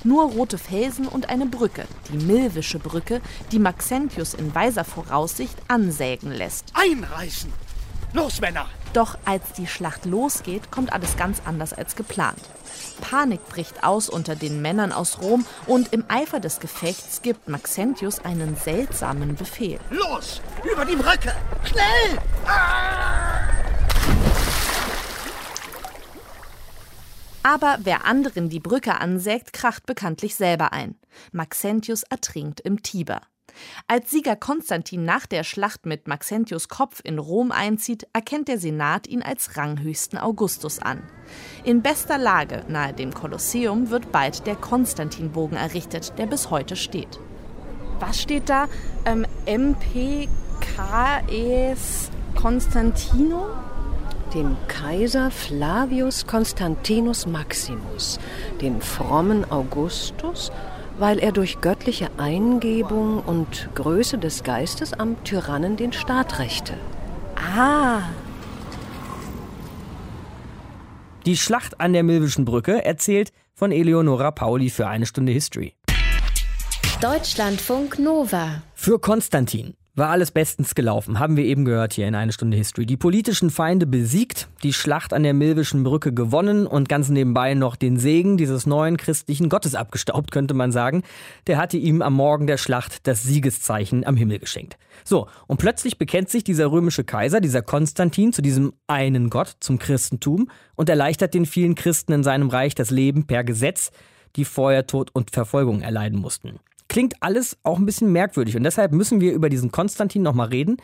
Nur 0.02 0.24
rote 0.24 0.58
Felsen 0.58 1.06
und 1.06 1.28
eine 1.28 1.46
Brücke, 1.46 1.86
die 2.10 2.24
Milvische 2.24 2.80
Brücke, 2.80 3.20
die 3.52 3.58
Maxentius 3.60 4.34
in 4.34 4.54
weiser 4.54 4.84
Voraussicht 4.84 5.56
ansägen 5.68 6.32
lässt. 6.32 6.72
Einreißen! 6.74 7.52
Los, 8.12 8.40
Männer! 8.40 8.66
Doch 8.92 9.16
als 9.24 9.52
die 9.52 9.66
Schlacht 9.66 10.04
losgeht, 10.04 10.70
kommt 10.70 10.92
alles 10.92 11.16
ganz 11.16 11.42
anders 11.44 11.72
als 11.72 11.94
geplant. 11.94 12.40
Panik 13.00 13.46
bricht 13.48 13.84
aus 13.84 14.08
unter 14.08 14.34
den 14.34 14.60
Männern 14.62 14.92
aus 14.92 15.20
Rom 15.20 15.46
und 15.66 15.92
im 15.92 16.04
Eifer 16.08 16.40
des 16.40 16.58
Gefechts 16.58 17.22
gibt 17.22 17.48
Maxentius 17.48 18.18
einen 18.24 18.56
seltsamen 18.56 19.36
Befehl. 19.36 19.78
Los, 19.90 20.42
über 20.64 20.84
die 20.84 20.96
Brücke, 20.96 21.34
schnell! 21.64 22.18
Ah! 22.46 23.30
Aber 27.42 27.78
wer 27.80 28.04
anderen 28.04 28.50
die 28.50 28.60
Brücke 28.60 29.00
ansägt, 29.00 29.52
kracht 29.52 29.86
bekanntlich 29.86 30.34
selber 30.34 30.72
ein. 30.72 30.96
Maxentius 31.32 32.02
ertrinkt 32.02 32.60
im 32.60 32.82
Tiber. 32.82 33.22
Als 33.86 34.10
Sieger 34.10 34.36
Konstantin 34.36 35.04
nach 35.04 35.26
der 35.26 35.44
Schlacht 35.44 35.86
mit 35.86 36.08
Maxentius 36.08 36.68
Kopf 36.68 37.00
in 37.04 37.18
Rom 37.18 37.52
einzieht, 37.52 38.06
erkennt 38.12 38.48
der 38.48 38.58
Senat 38.58 39.06
ihn 39.06 39.22
als 39.22 39.56
ranghöchsten 39.56 40.18
Augustus 40.18 40.78
an. 40.78 41.02
In 41.64 41.82
bester 41.82 42.18
Lage 42.18 42.64
nahe 42.68 42.92
dem 42.92 43.14
Kolosseum 43.14 43.90
wird 43.90 44.12
bald 44.12 44.46
der 44.46 44.56
Konstantinbogen 44.56 45.56
errichtet, 45.56 46.18
der 46.18 46.26
bis 46.26 46.50
heute 46.50 46.76
steht. 46.76 47.18
Was 47.98 48.20
steht 48.20 48.48
da? 48.48 48.68
Ähm, 49.04 49.26
MPKES 49.46 50.28
Konstantino? 52.34 53.46
Dem 54.34 54.56
Kaiser 54.68 55.30
Flavius 55.30 56.26
Constantinus 56.26 57.26
Maximus, 57.26 58.18
dem 58.60 58.80
frommen 58.80 59.50
Augustus 59.50 60.52
weil 61.00 61.18
er 61.18 61.32
durch 61.32 61.60
göttliche 61.60 62.10
Eingebung 62.18 63.20
und 63.20 63.70
Größe 63.74 64.18
des 64.18 64.44
Geistes 64.44 64.92
am 64.92 65.24
Tyrannen 65.24 65.76
den 65.76 65.92
Staat 65.92 66.38
rächte. 66.38 66.74
Ah. 67.34 68.02
Die 71.24 71.36
Schlacht 71.36 71.80
an 71.80 71.94
der 71.94 72.02
Milwischen 72.02 72.44
Brücke 72.44 72.84
erzählt 72.84 73.32
von 73.54 73.72
Eleonora 73.72 74.30
Pauli 74.30 74.68
für 74.70 74.86
eine 74.86 75.06
Stunde 75.06 75.32
History. 75.32 75.74
Deutschlandfunk 77.00 77.98
Nova. 77.98 78.62
Für 78.74 78.98
Konstantin. 78.98 79.74
War 79.96 80.10
alles 80.10 80.30
bestens 80.30 80.76
gelaufen, 80.76 81.18
haben 81.18 81.36
wir 81.36 81.44
eben 81.44 81.64
gehört 81.64 81.94
hier 81.94 82.06
in 82.06 82.14
eine 82.14 82.30
Stunde 82.30 82.56
History. 82.56 82.86
Die 82.86 82.96
politischen 82.96 83.50
Feinde 83.50 83.88
besiegt, 83.88 84.48
die 84.62 84.72
Schlacht 84.72 85.12
an 85.12 85.24
der 85.24 85.34
Milwischen 85.34 85.82
Brücke 85.82 86.14
gewonnen 86.14 86.68
und 86.68 86.88
ganz 86.88 87.08
nebenbei 87.08 87.54
noch 87.54 87.74
den 87.74 87.96
Segen 87.96 88.36
dieses 88.36 88.66
neuen 88.66 88.96
christlichen 88.96 89.48
Gottes 89.48 89.74
abgestaubt, 89.74 90.30
könnte 90.30 90.54
man 90.54 90.70
sagen. 90.70 91.02
Der 91.48 91.58
hatte 91.58 91.76
ihm 91.76 92.02
am 92.02 92.14
Morgen 92.14 92.46
der 92.46 92.56
Schlacht 92.56 93.08
das 93.08 93.24
Siegeszeichen 93.24 94.06
am 94.06 94.16
Himmel 94.16 94.38
geschenkt. 94.38 94.78
So, 95.04 95.26
und 95.48 95.56
plötzlich 95.56 95.98
bekennt 95.98 96.28
sich 96.28 96.44
dieser 96.44 96.70
römische 96.70 97.02
Kaiser, 97.02 97.40
dieser 97.40 97.62
Konstantin, 97.62 98.32
zu 98.32 98.42
diesem 98.42 98.72
einen 98.86 99.28
Gott, 99.28 99.56
zum 99.58 99.80
Christentum 99.80 100.50
und 100.76 100.88
erleichtert 100.88 101.34
den 101.34 101.46
vielen 101.46 101.74
Christen 101.74 102.12
in 102.12 102.22
seinem 102.22 102.48
Reich 102.48 102.76
das 102.76 102.90
Leben 102.90 103.26
per 103.26 103.42
Gesetz, 103.42 103.90
die 104.36 104.44
vorher 104.44 104.86
Tod 104.86 105.10
und 105.12 105.32
Verfolgung 105.32 105.80
erleiden 105.80 106.20
mussten 106.20 106.60
klingt 106.90 107.14
alles 107.20 107.58
auch 107.62 107.78
ein 107.78 107.86
bisschen 107.86 108.12
merkwürdig. 108.12 108.56
Und 108.56 108.64
deshalb 108.64 108.92
müssen 108.92 109.20
wir 109.22 109.32
über 109.32 109.48
diesen 109.48 109.70
Konstantin 109.70 110.22
nochmal 110.22 110.48
reden. 110.48 110.76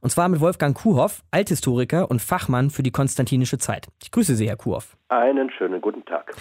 Und 0.00 0.10
zwar 0.10 0.28
mit 0.28 0.40
Wolfgang 0.40 0.76
Kuhoff, 0.76 1.22
Althistoriker 1.30 2.10
und 2.10 2.20
Fachmann 2.20 2.68
für 2.68 2.82
die 2.82 2.90
konstantinische 2.90 3.56
Zeit. 3.56 3.86
Ich 4.02 4.10
grüße 4.10 4.34
Sie, 4.34 4.48
Herr 4.48 4.56
Kuhoff. 4.56 4.96
Einen 5.08 5.50
schönen 5.50 5.80
guten 5.80 6.04
Tag. 6.04 6.34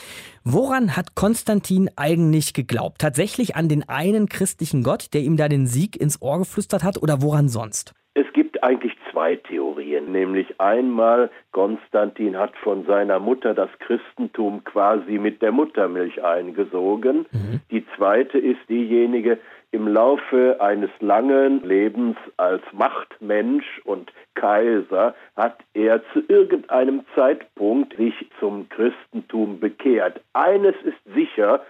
Woran 0.43 0.97
hat 0.97 1.13
Konstantin 1.15 1.89
eigentlich 1.95 2.53
geglaubt? 2.53 2.99
Tatsächlich 2.99 3.55
an 3.55 3.69
den 3.69 3.87
einen 3.87 4.27
christlichen 4.27 4.81
Gott, 4.81 5.13
der 5.13 5.21
ihm 5.21 5.37
da 5.37 5.47
den 5.47 5.67
Sieg 5.67 5.95
ins 5.95 6.21
Ohr 6.21 6.39
geflüstert 6.39 6.83
hat, 6.83 7.01
oder 7.01 7.21
woran 7.21 7.47
sonst? 7.47 7.93
Es 8.15 8.25
gibt 8.33 8.61
eigentlich 8.63 8.93
zwei 9.11 9.35
Theorien, 9.35 9.61
nämlich 10.07 10.59
einmal 10.59 11.29
Konstantin 11.51 12.37
hat 12.37 12.55
von 12.57 12.85
seiner 12.85 13.19
Mutter 13.19 13.53
das 13.53 13.69
Christentum 13.79 14.63
quasi 14.63 15.17
mit 15.17 15.41
der 15.41 15.51
Muttermilch 15.51 16.23
eingesogen. 16.23 17.25
Mhm. 17.31 17.61
Die 17.71 17.85
zweite 17.95 18.37
ist 18.37 18.59
diejenige, 18.69 19.39
im 19.73 19.87
Laufe 19.87 20.57
eines 20.59 20.89
langen 20.99 21.63
Lebens 21.63 22.17
als 22.35 22.61
Machtmensch 22.73 23.81
und 23.85 24.11
Kaiser 24.35 25.15
hat 25.37 25.59
er 25.73 26.01
zu 26.11 26.21
irgendeinem 26.27 27.05
Zeitpunkt 27.15 27.95
sich 27.95 28.13
zum 28.39 28.67
Christentum 28.67 29.61
bekehrt. 29.61 30.19
Eines 30.33 30.75
ist 30.83 30.99
sicher, 31.15 31.61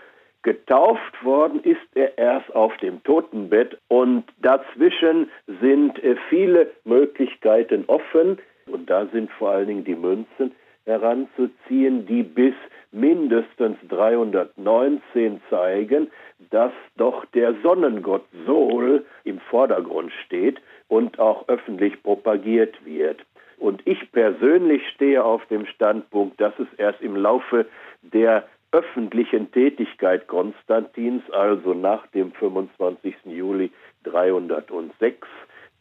Getauft 0.43 1.23
worden 1.23 1.63
ist 1.63 1.87
er 1.93 2.17
erst 2.17 2.53
auf 2.55 2.75
dem 2.77 3.03
Totenbett 3.03 3.77
und 3.89 4.23
dazwischen 4.41 5.29
sind 5.61 6.03
äh, 6.03 6.15
viele 6.29 6.71
Möglichkeiten 6.83 7.83
offen 7.87 8.39
und 8.65 8.89
da 8.89 9.05
sind 9.07 9.29
vor 9.31 9.51
allen 9.51 9.67
Dingen 9.67 9.83
die 9.83 9.95
Münzen 9.95 10.51
heranzuziehen, 10.85 12.07
die 12.07 12.23
bis 12.23 12.55
mindestens 12.91 13.77
319 13.89 15.41
zeigen, 15.49 16.09
dass 16.49 16.73
doch 16.97 17.23
der 17.25 17.53
Sonnengott 17.61 18.25
Sol 18.45 19.05
im 19.23 19.39
Vordergrund 19.39 20.11
steht 20.25 20.59
und 20.87 21.19
auch 21.19 21.47
öffentlich 21.47 22.01
propagiert 22.01 22.83
wird. 22.83 23.21
Und 23.59 23.81
ich 23.85 24.11
persönlich 24.11 24.81
stehe 24.89 25.23
auf 25.23 25.45
dem 25.45 25.67
Standpunkt, 25.67 26.41
dass 26.41 26.53
es 26.57 26.67
erst 26.79 26.99
im 27.01 27.15
Laufe 27.15 27.67
der 28.01 28.47
öffentlichen 28.71 29.51
Tätigkeit 29.51 30.27
Konstantins, 30.27 31.23
also 31.31 31.73
nach 31.73 32.07
dem 32.07 32.31
25. 32.31 33.15
Juli 33.25 33.71
306, 34.03 35.27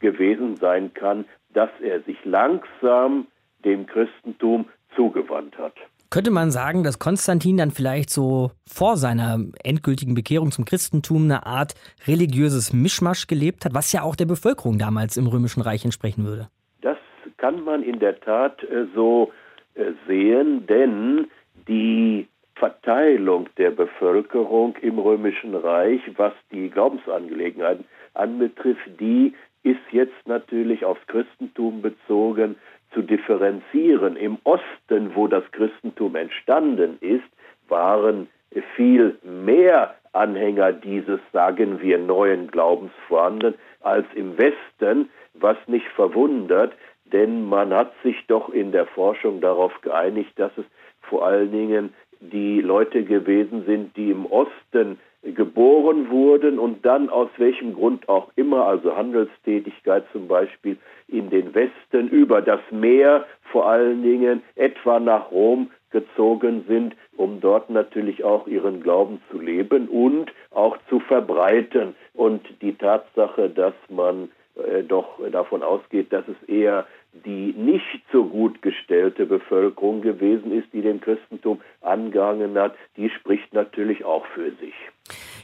gewesen 0.00 0.56
sein 0.56 0.92
kann, 0.94 1.24
dass 1.52 1.70
er 1.82 2.00
sich 2.02 2.16
langsam 2.24 3.26
dem 3.64 3.86
Christentum 3.86 4.66
zugewandt 4.96 5.56
hat. 5.58 5.74
Könnte 6.10 6.32
man 6.32 6.50
sagen, 6.50 6.82
dass 6.82 6.98
Konstantin 6.98 7.56
dann 7.56 7.70
vielleicht 7.70 8.10
so 8.10 8.50
vor 8.66 8.96
seiner 8.96 9.38
endgültigen 9.62 10.14
Bekehrung 10.14 10.50
zum 10.50 10.64
Christentum 10.64 11.24
eine 11.24 11.46
Art 11.46 11.74
religiöses 12.08 12.72
Mischmasch 12.72 13.28
gelebt 13.28 13.64
hat, 13.64 13.74
was 13.74 13.92
ja 13.92 14.02
auch 14.02 14.16
der 14.16 14.24
Bevölkerung 14.24 14.78
damals 14.78 15.16
im 15.16 15.28
Römischen 15.28 15.60
Reich 15.60 15.84
entsprechen 15.84 16.24
würde? 16.24 16.48
Das 16.80 16.96
kann 17.36 17.62
man 17.62 17.84
in 17.84 18.00
der 18.00 18.18
Tat 18.18 18.60
äh, 18.64 18.86
so 18.92 19.30
äh, 19.74 19.92
sehen, 20.08 20.66
denn 20.66 21.28
die 21.68 22.26
Verteilung 22.60 23.48
der 23.56 23.70
Bevölkerung 23.70 24.76
im 24.82 24.98
Römischen 24.98 25.54
Reich, 25.54 26.02
was 26.16 26.34
die 26.52 26.68
Glaubensangelegenheiten 26.68 27.86
anbetrifft, 28.12 29.00
die 29.00 29.34
ist 29.62 29.80
jetzt 29.90 30.26
natürlich 30.26 30.84
aufs 30.84 31.04
Christentum 31.06 31.80
bezogen 31.80 32.56
zu 32.92 33.00
differenzieren. 33.00 34.16
Im 34.16 34.36
Osten, 34.44 35.14
wo 35.14 35.26
das 35.26 35.44
Christentum 35.52 36.16
entstanden 36.16 36.98
ist, 37.00 37.24
waren 37.68 38.28
viel 38.76 39.18
mehr 39.22 39.94
Anhänger 40.12 40.72
dieses, 40.72 41.20
sagen 41.32 41.80
wir, 41.80 41.96
neuen 41.96 42.50
Glaubens 42.50 42.92
vorhanden 43.08 43.54
als 43.80 44.06
im 44.14 44.36
Westen, 44.36 45.08
was 45.32 45.56
nicht 45.66 45.86
verwundert, 45.94 46.74
denn 47.06 47.48
man 47.48 47.72
hat 47.72 47.92
sich 48.02 48.16
doch 48.26 48.50
in 48.50 48.72
der 48.72 48.86
Forschung 48.86 49.40
darauf 49.40 49.72
geeinigt, 49.80 50.32
dass 50.36 50.52
es 50.58 50.64
vor 51.00 51.24
allen 51.24 51.52
Dingen 51.52 51.94
die 52.20 52.60
Leute 52.60 53.04
gewesen 53.04 53.64
sind, 53.66 53.96
die 53.96 54.10
im 54.10 54.26
Osten 54.26 54.98
geboren 55.22 56.10
wurden 56.10 56.58
und 56.58 56.84
dann 56.86 57.10
aus 57.10 57.28
welchem 57.36 57.74
Grund 57.74 58.08
auch 58.08 58.30
immer, 58.36 58.66
also 58.66 58.96
Handelstätigkeit 58.96 60.04
zum 60.12 60.28
Beispiel, 60.28 60.78
in 61.08 61.28
den 61.28 61.54
Westen 61.54 62.08
über 62.08 62.40
das 62.40 62.60
Meer 62.70 63.26
vor 63.52 63.68
allen 63.68 64.02
Dingen 64.02 64.42
etwa 64.54 64.98
nach 64.98 65.30
Rom 65.30 65.70
gezogen 65.90 66.64
sind, 66.68 66.94
um 67.16 67.40
dort 67.40 67.68
natürlich 67.68 68.24
auch 68.24 68.46
ihren 68.46 68.82
Glauben 68.82 69.20
zu 69.30 69.40
leben 69.40 69.88
und 69.88 70.32
auch 70.50 70.78
zu 70.88 71.00
verbreiten. 71.00 71.94
Und 72.14 72.42
die 72.62 72.74
Tatsache, 72.74 73.50
dass 73.50 73.74
man 73.88 74.30
äh, 74.56 74.82
doch 74.82 75.18
davon 75.30 75.62
ausgeht, 75.62 76.12
dass 76.12 76.24
es 76.28 76.48
eher 76.48 76.86
die 77.12 77.52
nicht 77.56 78.02
so 78.12 78.24
gut 78.24 78.62
gestellte 78.62 79.26
Bevölkerung 79.26 80.00
gewesen 80.00 80.52
ist, 80.52 80.72
die 80.72 80.82
dem 80.82 81.00
Christentum 81.00 81.60
angehangen 81.80 82.56
hat, 82.56 82.74
die 82.96 83.10
spricht 83.10 83.52
natürlich 83.52 84.04
auch 84.04 84.24
für 84.26 84.50
sich. 84.60 84.74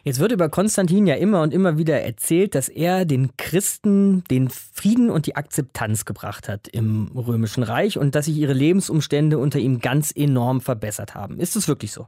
Jetzt 0.05 0.21
wird 0.21 0.31
über 0.31 0.49
Konstantin 0.49 1.07
ja 1.07 1.17
immer 1.17 1.43
und 1.43 1.53
immer 1.53 1.79
wieder 1.79 2.01
erzählt, 2.01 2.55
dass 2.55 2.69
er 2.69 3.05
den 3.05 3.31
Christen 3.37 4.23
den 4.31 4.49
Frieden 4.49 5.11
und 5.11 5.27
die 5.27 5.35
Akzeptanz 5.35 6.05
gebracht 6.05 6.49
hat 6.49 6.69
im 6.69 7.11
Römischen 7.17 7.65
Reich 7.65 7.99
und 7.99 8.15
dass 8.15 8.27
sich 8.27 8.37
ihre 8.37 8.53
Lebensumstände 8.53 9.39
unter 9.39 9.59
ihm 9.59 9.81
ganz 9.81 10.13
enorm 10.17 10.61
verbessert 10.61 11.15
haben. 11.17 11.41
Ist 11.41 11.57
es 11.57 11.69
wirklich 11.69 11.91
so? 11.91 12.07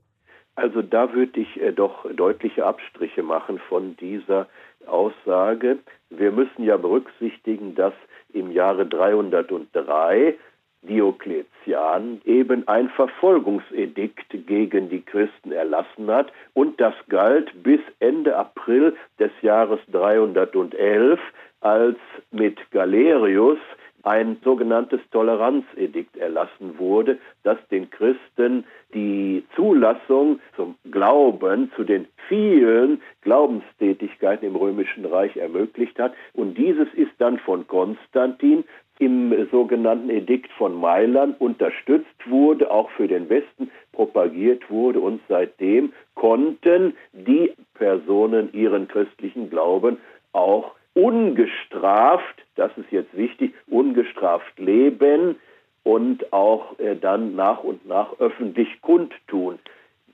Also 0.55 0.83
da 0.83 1.13
würde 1.13 1.41
ich 1.41 1.61
äh, 1.61 1.73
doch 1.73 2.05
deutliche 2.15 2.65
Abstriche 2.65 3.23
machen 3.23 3.61
von 3.69 3.97
dieser 3.97 4.47
Aussage. 4.87 5.79
Wir 6.11 6.33
müssen 6.33 6.65
ja 6.65 6.77
berücksichtigen, 6.77 7.75
dass 7.75 7.95
im 8.39 8.53
Jahre 8.53 8.87
303 8.87 10.35
Diokletian 10.83 12.21
eben 12.25 12.67
ein 12.69 12.89
Verfolgungsedikt 12.91 14.47
gegen 14.47 14.89
die 14.89 15.03
Christen 15.03 15.53
erlassen 15.53 16.09
hat. 16.09 16.33
Und 16.55 16.81
das 16.81 16.95
galt 17.09 17.51
bis 17.63 17.81
Ende 17.99 18.37
April 18.37 18.97
des 19.19 19.33
Jahres 19.43 19.81
311, 19.91 21.19
als 21.61 21.99
mit 22.31 22.59
Galerius 22.71 23.59
ein 24.03 24.39
sogenanntes 24.45 25.01
Toleranzedikt 25.11 26.17
erlassen 26.17 26.79
wurde, 26.79 27.19
das 27.43 27.59
den 27.71 27.91
Christen 27.91 28.65
die 28.95 29.45
Zulassung 29.55 30.41
zum 30.57 30.77
Glauben, 30.91 31.71
zu 31.77 31.85
den 31.85 32.07
vielen 32.29 33.03
Glaubenstätigkeiten 33.23 34.47
im 34.47 34.57
Römischen 34.57 35.05
Reich 35.05 35.37
ermöglicht 35.37 35.99
hat. 35.99 36.15
Und 36.33 36.57
dieses 36.57 36.89
ist 36.95 37.13
dann 37.19 37.39
von 37.39 37.67
Konstantin 37.67 38.65
im 38.99 39.49
sogenannten 39.51 40.11
Edikt 40.11 40.51
von 40.53 40.75
Mailand 40.75 41.41
unterstützt 41.41 42.07
wurde, 42.27 42.71
auch 42.71 42.91
für 42.91 43.07
den 43.07 43.29
Westen 43.29 43.71
propagiert 43.93 44.71
wurde 44.71 45.01
und 45.01 45.21
seitdem 45.29 45.93
konnten 46.15 46.97
die 47.13 47.53
Personen 47.75 48.53
ihren 48.53 48.89
christlichen 48.89 49.51
Glauben 49.51 49.99
auch 50.33 50.73
ungestraft, 50.99 52.43
das 52.57 52.73
ist 52.77 52.91
jetzt 52.91 53.17
wichtig, 53.17 53.55
ungestraft 53.69 54.59
leben 54.59 55.37
und 55.85 56.33
auch 56.33 56.77
äh, 56.81 56.97
dann 56.97 57.37
nach 57.37 57.63
und 57.63 57.87
nach 57.87 58.19
öffentlich 58.19 58.83
kundtun. 58.83 59.61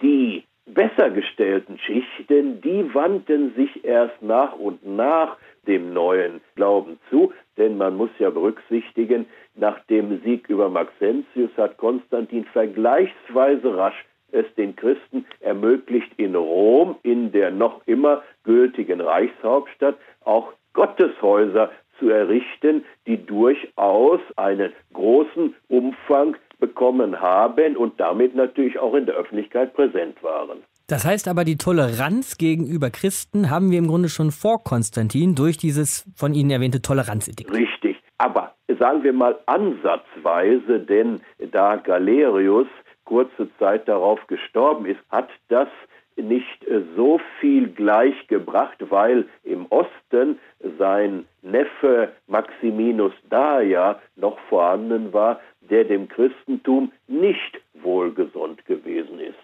Die 0.03 0.45
besser 0.67 1.11
gestellten 1.11 1.79
Schichten, 1.79 2.61
die 2.61 2.95
wandten 2.95 3.55
sich 3.55 3.83
erst 3.83 4.21
nach 4.23 4.57
und 4.57 4.87
nach 4.87 5.39
dem 5.67 5.95
neuen 5.95 6.43
Glauben 6.55 6.99
zu, 7.09 7.33
denn 7.57 7.79
man 7.79 7.97
muss 7.97 8.11
ja 8.19 8.29
berücksichtigen, 8.29 9.25
nach 9.55 9.79
dem 9.87 10.21
Sieg 10.23 10.51
über 10.51 10.69
Maxentius 10.69 11.51
hat 11.57 11.79
Konstantin 11.79 12.45
vergleichsweise 12.45 13.75
rasch 13.75 14.05
es 14.33 14.47
den 14.57 14.77
Christen 14.77 15.25
ermöglicht, 15.41 16.11
in 16.19 16.35
Rom, 16.35 16.97
in 17.03 17.33
der 17.33 17.51
noch 17.53 17.87
immer 17.87 18.23
gültigen 18.43 19.01
Reichshauptstadt, 19.01 19.97
auch 20.25 20.53
Gotteshäuser 20.75 21.71
zu 21.99 22.11
errichten, 22.11 22.85
die 23.07 23.25
durchaus 23.25 24.21
einen 24.37 24.73
großen 24.93 25.55
Umfang 25.69 26.37
bekommen 26.59 27.21
haben 27.21 27.77
und 27.77 27.99
damit 27.99 28.35
natürlich 28.35 28.79
auch 28.79 28.95
in 28.95 29.07
der 29.07 29.15
Öffentlichkeit 29.15 29.75
präsent 29.75 30.23
waren. 30.23 30.59
Das 30.87 31.07
heißt 31.07 31.29
aber, 31.29 31.45
die 31.45 31.57
Toleranz 31.57 32.37
gegenüber 32.37 32.91
Christen 32.91 33.51
haben 33.51 33.71
wir 33.71 33.79
im 33.79 33.87
Grunde 33.87 34.11
schon 34.11 34.31
vor 34.31 34.63
Konstantin 34.63 35.35
durch 35.35 35.57
dieses 35.57 36.05
von 36.15 36.35
Ihnen 36.35 36.51
erwähnte 36.51 36.83
Toleranzedikt. 36.83 37.51
Richtig, 37.53 37.97
aber 38.19 38.55
sagen 38.79 39.03
wir 39.03 39.15
mal 39.15 39.39
ansatzweise, 39.47 40.81
denn 40.81 41.21
da 41.53 41.77
Galerius 41.77 42.67
kurze 43.05 43.49
Zeit 43.59 43.89
darauf 43.89 44.27
gestorben 44.27 44.87
ist, 44.87 45.01
hat 45.11 45.29
das 45.49 45.69
nicht 46.17 46.65
äh, 46.67 46.83
so 46.97 47.21
viel 47.41 47.69
gleichgebracht, 47.69 48.79
weil 48.91 49.27
im 49.43 49.67
Osten 49.71 50.39
sein 50.79 51.27
Neffe 51.43 52.13
Maximinus 52.27 53.13
Daia 53.31 54.01
noch 54.17 54.39
vorhanden 54.49 55.13
war, 55.13 55.41
der 55.71 55.85
dem 55.85 56.09
Christentum 56.09 56.93
nicht 57.07 57.61
wohlgesund 57.83 58.65
gewesen 58.67 59.19
ist. 59.21 59.35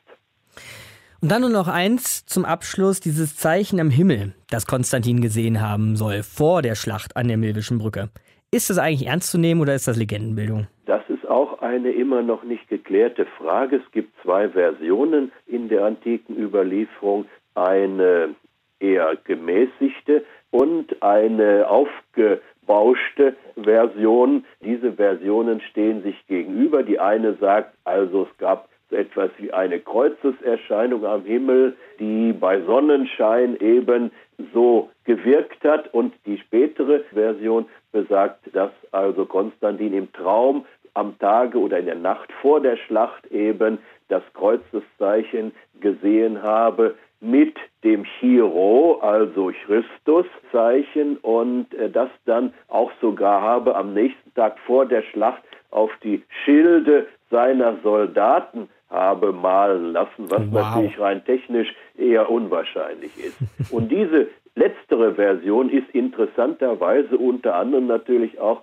Und 1.23 1.31
dann 1.31 1.43
nur 1.43 1.51
noch 1.51 1.69
eins 1.69 2.25
zum 2.25 2.47
Abschluss, 2.47 3.01
dieses 3.01 3.37
Zeichen 3.37 3.79
am 3.79 3.91
Himmel, 3.91 4.33
das 4.49 4.67
Konstantin 4.67 5.21
gesehen 5.21 5.61
haben 5.61 5.97
soll 5.97 6.23
vor 6.23 6.63
der 6.63 6.75
Schlacht 6.75 7.15
an 7.17 7.29
der 7.29 7.37
Milwischen 7.37 7.79
Brücke. 7.79 8.09
Ist 8.51 8.71
das 8.71 8.79
eigentlich 8.79 9.07
ernst 9.07 9.31
zu 9.31 9.39
nehmen 9.39 9.61
oder 9.61 9.75
ist 9.75 9.87
das 9.87 9.99
Legendenbildung? 9.99 10.67
Das 10.87 11.03
ist 11.09 11.20
auch 11.31 11.63
eine 11.63 11.93
immer 11.93 12.23
noch 12.23 12.43
nicht 12.43 12.69
geklärte 12.69 13.27
Frage. 13.39 13.77
Es 13.77 13.93
gibt 13.93 14.13
zwei 14.23 14.49
Versionen 14.49 15.33
in 15.47 15.69
der 15.69 15.85
antiken 15.85 16.37
Überlieferung. 16.37 17.27
Eine 17.55 18.35
eher 18.81 19.17
gemäßigte 19.25 20.25
und 20.51 21.03
eine 21.03 21.69
aufgebauschte 21.69 23.37
Version. 23.57 24.45
Diese 24.65 24.93
Versionen 24.93 25.61
stehen 25.61 26.03
sich 26.03 26.27
gegenüber. 26.27 26.83
Die 26.83 26.99
eine 26.99 27.35
sagt 27.35 27.75
also, 27.85 28.27
es 28.31 28.39
gab 28.39 28.69
so 28.91 28.97
etwas 28.97 29.31
wie 29.39 29.53
eine 29.53 29.79
Kreuzeserscheinung 29.79 31.05
am 31.05 31.25
Himmel, 31.25 31.77
die 32.01 32.33
bei 32.33 32.61
Sonnenschein 32.63 33.57
eben 33.61 34.11
so 34.53 34.91
gewirkt 35.05 35.63
hat. 35.63 35.95
Und 35.95 36.13
die 36.27 36.39
spätere 36.39 37.05
Version 37.13 37.67
besagt, 37.93 38.55
dass 38.55 38.73
also 38.91 39.27
Konstantin 39.27 39.93
im 39.93 40.13
Traum 40.13 40.65
am 40.95 41.19
Tage 41.19 41.59
oder 41.59 41.79
in 41.79 41.87
der 41.87 41.95
Nacht 41.97 42.31
vor 42.41 42.61
der 42.61 42.77
Schlacht 42.77 43.27
eben 43.27 43.79
das 44.09 44.23
Kreuzeszeichen 44.35 45.53
gesehen 45.81 46.43
habe 46.43 46.97
mit 47.21 47.57
dem 47.85 48.05
Chiro, 48.05 48.99
also 49.03 49.53
Christuszeichen, 49.67 51.19
und 51.19 51.73
äh, 51.75 51.91
das 51.91 52.09
dann 52.25 52.55
auch 52.69 52.91
sogar 53.01 53.43
habe 53.43 53.77
am 53.77 53.93
nächsten 53.93 54.33
Tag 54.35 54.59
vor 54.61 54.87
der 54.87 55.03
Schlacht 55.03 55.43
auf 55.71 55.91
die 56.03 56.23
Schilde 56.45 57.07
seiner 57.31 57.77
Soldaten 57.83 58.69
habe 58.89 59.33
malen 59.33 59.93
lassen, 59.93 60.31
was 60.31 60.43
wow. 60.51 60.63
natürlich 60.63 60.99
rein 60.99 61.25
technisch 61.25 61.73
eher 61.97 62.29
unwahrscheinlich 62.29 63.17
ist. 63.19 63.39
Und 63.73 63.91
diese 63.93 64.29
letztere 64.57 65.15
Version 65.15 65.71
ist 65.71 65.89
interessanterweise 65.93 67.17
unter 67.17 67.55
anderem 67.55 67.87
natürlich 67.87 68.41
auch 68.41 68.63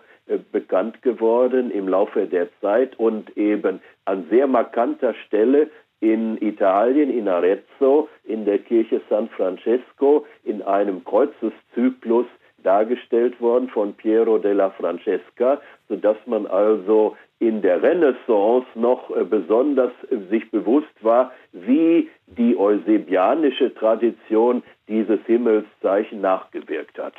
bekannt 0.52 1.02
geworden 1.02 1.72
im 1.72 1.88
Laufe 1.88 2.26
der 2.26 2.50
Zeit 2.62 2.98
und 3.00 3.36
eben 3.38 3.82
an 4.06 4.28
sehr 4.30 4.48
markanter 4.48 5.14
Stelle 5.26 5.70
in 6.00 6.38
Italien, 6.42 7.10
in 7.10 7.28
Arezzo, 7.28 8.08
in 8.24 8.46
der 8.46 8.60
Kirche 8.60 9.02
San 9.10 9.30
Francesco, 9.30 10.26
in 10.44 10.62
einem 10.62 11.04
Kreuzeszyklus 11.04 12.28
dargestellt 12.64 13.40
worden 13.40 13.70
von 13.70 13.94
Piero 13.94 14.38
della 14.38 14.70
Francesca, 14.72 15.62
sodass 15.88 16.18
man 16.26 16.48
also 16.48 17.16
in 17.40 17.62
der 17.62 17.82
Renaissance 17.82 18.68
noch 18.76 19.16
äh, 19.16 19.24
besonders 19.24 19.92
äh, 20.10 20.18
sich 20.30 20.50
bewusst 20.52 20.94
war, 21.02 21.32
wie 21.52 22.10
die 22.26 22.58
eusebianische 22.58 23.74
Tradition 23.76 24.64
dieses 24.88 25.20
Himmelszeichen 25.26 26.20
nachgewirkt 26.20 26.98
hat. 26.98 27.14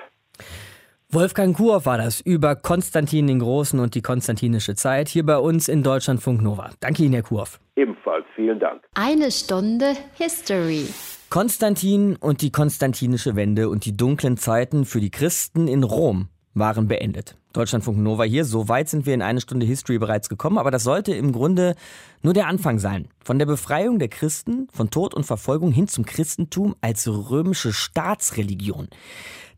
Wolfgang 1.10 1.56
Kurhoff 1.56 1.86
war 1.86 1.96
das 1.96 2.20
über 2.20 2.54
Konstantin 2.54 3.28
den 3.28 3.38
Großen 3.38 3.80
und 3.80 3.94
die 3.94 4.02
konstantinische 4.02 4.74
Zeit 4.74 5.08
hier 5.08 5.24
bei 5.24 5.38
uns 5.38 5.66
in 5.66 5.82
Deutschlandfunk 5.82 6.42
Nova. 6.42 6.68
Danke 6.80 7.02
Ihnen, 7.02 7.14
Herr 7.14 7.22
Kurhoff. 7.22 7.58
Ebenfalls, 7.76 8.26
vielen 8.36 8.60
Dank. 8.60 8.82
Eine 8.92 9.30
Stunde 9.30 9.94
History. 10.18 10.86
Konstantin 11.30 12.16
und 12.16 12.42
die 12.42 12.52
konstantinische 12.52 13.36
Wende 13.36 13.70
und 13.70 13.86
die 13.86 13.96
dunklen 13.96 14.36
Zeiten 14.36 14.84
für 14.84 15.00
die 15.00 15.10
Christen 15.10 15.66
in 15.66 15.82
Rom 15.82 16.28
waren 16.52 16.88
beendet. 16.88 17.38
Deutschlandfunk 17.58 17.98
Nova 17.98 18.22
hier. 18.22 18.44
So 18.44 18.68
weit 18.68 18.88
sind 18.88 19.04
wir 19.04 19.14
in 19.14 19.22
eine 19.22 19.40
Stunde 19.40 19.66
History 19.66 19.98
bereits 19.98 20.28
gekommen, 20.28 20.58
aber 20.58 20.70
das 20.70 20.84
sollte 20.84 21.12
im 21.12 21.32
Grunde 21.32 21.74
nur 22.22 22.32
der 22.32 22.46
Anfang 22.46 22.78
sein. 22.78 23.08
Von 23.24 23.40
der 23.40 23.46
Befreiung 23.46 23.98
der 23.98 24.06
Christen 24.08 24.68
von 24.72 24.90
Tod 24.90 25.12
und 25.12 25.24
Verfolgung 25.24 25.72
hin 25.72 25.88
zum 25.88 26.04
Christentum 26.04 26.76
als 26.80 27.08
römische 27.08 27.72
Staatsreligion. 27.72 28.88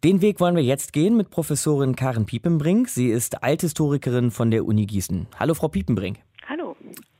Den 0.03 0.23
Weg 0.23 0.41
wollen 0.41 0.57
wir 0.57 0.63
jetzt 0.63 0.95
gehen 0.95 1.15
mit 1.19 1.29
Professorin 1.29 1.95
Karen 1.95 2.25
Piepenbrink. 2.25 2.89
Sie 2.89 3.09
ist 3.09 3.43
Althistorikerin 3.43 4.31
von 4.31 4.51
der 4.51 4.65
Uni 4.65 4.87
Gießen. 4.87 5.27
Hallo, 5.39 5.53
Frau 5.53 5.69
Piepenbrink. 5.69 6.21
Hallo. 6.49 6.70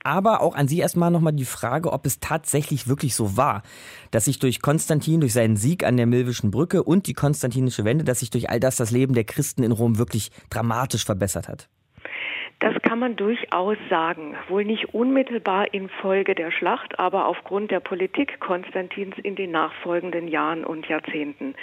Aber 0.03 0.41
auch 0.41 0.55
an 0.55 0.69
Sie 0.69 0.79
erstmal 0.79 1.11
nochmal 1.11 1.33
die 1.33 1.45
Frage, 1.45 1.93
ob 1.93 2.07
es 2.07 2.21
tatsächlich 2.21 2.89
wirklich 2.89 3.15
so 3.15 3.37
war, 3.37 3.63
dass 4.11 4.25
sich 4.25 4.39
durch 4.39 4.63
Konstantin, 4.63 5.21
durch 5.21 5.33
seinen 5.33 5.57
Sieg 5.57 5.85
an 5.85 5.97
der 5.97 6.07
Milwischen 6.07 6.51
Brücke 6.51 6.83
und 6.83 7.07
die 7.07 7.15
konstantinische 7.15 7.85
Wende, 7.85 8.05
dass 8.05 8.21
sich 8.21 8.31
durch 8.31 8.49
all 8.51 8.61
das 8.61 8.77
das 8.77 8.91
Leben 8.91 9.15
der 9.15 9.25
Christen 9.25 9.63
in 9.63 9.73
Rom 9.73 9.99
wirklich 9.99 10.31
dramatisch 10.49 11.05
verbessert 11.05 11.49
hat. 11.49 11.69
Das 12.61 12.75
kann 12.83 12.99
man 12.99 13.17
durchaus 13.17 13.79
sagen. 13.89 14.37
Wohl 14.49 14.67
nicht 14.67 14.93
unmittelbar 14.93 15.73
infolge 15.73 16.35
der 16.35 16.51
Schlacht, 16.51 16.99
aber 16.99 17.27
aufgrund 17.27 17.71
der 17.71 17.81
Politik 17.81 18.39
Konstantins 18.39 19.17
in 19.23 19.35
den 19.35 19.51
nachfolgenden 19.51 20.29
Jahren 20.29 20.65
und 20.65 20.87
Jahrzehnten. 20.87 21.55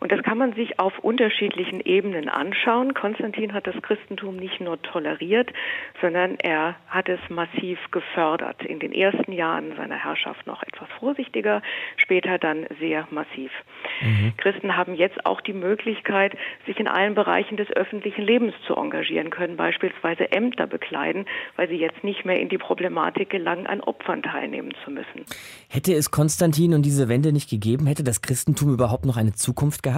Und 0.00 0.10
das 0.10 0.22
kann 0.22 0.38
man 0.38 0.54
sich 0.54 0.80
auf 0.80 0.98
unterschiedlichen 1.00 1.80
Ebenen 1.80 2.30
anschauen. 2.30 2.94
Konstantin 2.94 3.52
hat 3.52 3.66
das 3.66 3.80
Christentum 3.82 4.36
nicht 4.36 4.58
nur 4.58 4.80
toleriert, 4.80 5.52
sondern 6.00 6.36
er 6.36 6.76
hat 6.88 7.10
es 7.10 7.20
massiv 7.28 7.78
gefördert. 7.90 8.64
In 8.64 8.78
den 8.78 8.92
ersten 8.92 9.32
Jahren 9.32 9.76
seiner 9.76 10.02
Herrschaft 10.02 10.46
noch 10.46 10.62
etwas 10.62 10.88
vorsichtiger, 10.98 11.60
später 11.98 12.38
dann 12.38 12.66
sehr 12.80 13.06
massiv. 13.10 13.52
Mhm. 14.00 14.32
Christen 14.38 14.74
haben 14.74 14.94
jetzt 14.94 15.26
auch 15.26 15.42
die 15.42 15.52
Möglichkeit, 15.52 16.34
sich 16.64 16.80
in 16.80 16.88
allen 16.88 17.14
Bereichen 17.14 17.58
des 17.58 17.70
öffentlichen 17.70 18.22
Lebens 18.22 18.54
zu 18.66 18.76
engagieren, 18.76 19.28
können 19.28 19.58
beispielsweise 19.58 20.32
Ämter 20.32 20.66
bekleiden, 20.66 21.26
weil 21.56 21.68
sie 21.68 21.76
jetzt 21.76 22.02
nicht 22.02 22.24
mehr 22.24 22.40
in 22.40 22.48
die 22.48 22.58
Problematik 22.58 23.28
gelangen, 23.28 23.66
an 23.66 23.82
Opfern 23.82 24.22
teilnehmen 24.22 24.72
zu 24.82 24.90
müssen. 24.90 25.26
Hätte 25.68 25.92
es 25.92 26.10
Konstantin 26.10 26.72
und 26.72 26.86
diese 26.86 27.10
Wende 27.10 27.34
nicht 27.34 27.50
gegeben, 27.50 27.86
hätte 27.86 28.02
das 28.02 28.22
Christentum 28.22 28.72
überhaupt 28.72 29.04
noch 29.04 29.18
eine 29.18 29.34
Zukunft 29.34 29.82
gehabt? 29.82 29.89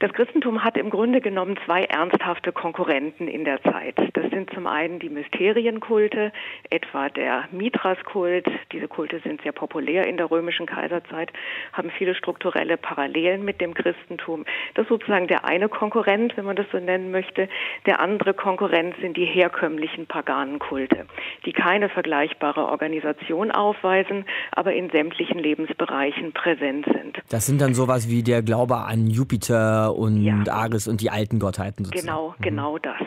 Das 0.00 0.12
Christentum 0.12 0.62
hat 0.62 0.76
im 0.76 0.90
Grunde 0.90 1.20
genommen 1.20 1.58
zwei 1.66 1.82
ernsthafte 1.82 2.52
Konkurrenten 2.52 3.26
in 3.26 3.44
der 3.44 3.60
Zeit. 3.62 3.96
Das 4.12 4.30
sind 4.30 4.48
zum 4.54 4.68
einen 4.68 5.00
die 5.00 5.08
Mysterienkulte, 5.08 6.32
etwa 6.70 7.08
der 7.08 7.48
Mithras-Kult. 7.50 8.46
Diese 8.70 8.86
Kulte 8.86 9.18
sind 9.24 9.42
sehr 9.42 9.50
populär 9.50 10.06
in 10.06 10.16
der 10.16 10.30
römischen 10.30 10.66
Kaiserzeit, 10.66 11.32
haben 11.72 11.90
viele 11.90 12.14
strukturelle 12.14 12.76
Parallelen 12.76 13.44
mit 13.44 13.60
dem 13.60 13.74
Christentum. 13.74 14.44
Das 14.74 14.84
ist 14.84 14.88
sozusagen 14.88 15.26
der 15.26 15.44
eine 15.44 15.68
Konkurrent, 15.68 16.36
wenn 16.36 16.44
man 16.44 16.54
das 16.54 16.66
so 16.70 16.78
nennen 16.78 17.10
möchte. 17.10 17.48
Der 17.86 18.00
andere 18.00 18.34
Konkurrent 18.34 18.94
sind 19.00 19.16
die 19.16 19.26
herkömmlichen 19.26 20.06
paganen 20.06 20.60
Kulte, 20.60 21.06
die 21.44 21.52
keine 21.52 21.88
vergleichbare 21.88 22.66
Organisation 22.66 23.50
aufweisen, 23.50 24.26
aber 24.52 24.74
in 24.74 24.90
sämtlichen 24.90 25.40
Lebensbereichen 25.40 26.32
präsent 26.32 26.86
sind. 26.86 27.18
Das 27.30 27.46
sind 27.46 27.60
dann 27.60 27.74
sowas 27.74 28.08
wie 28.08 28.22
der 28.22 28.42
Glaube 28.42 28.76
an 28.76 28.97
Jupiter 29.06 29.94
und 29.94 30.22
ja. 30.22 30.42
Ares 30.50 30.88
und 30.88 31.00
die 31.00 31.10
alten 31.10 31.38
Gottheiten 31.38 31.84
sozusagen. 31.84 32.06
Genau, 32.06 32.34
mhm. 32.38 32.42
genau 32.42 32.78
das. 32.78 33.00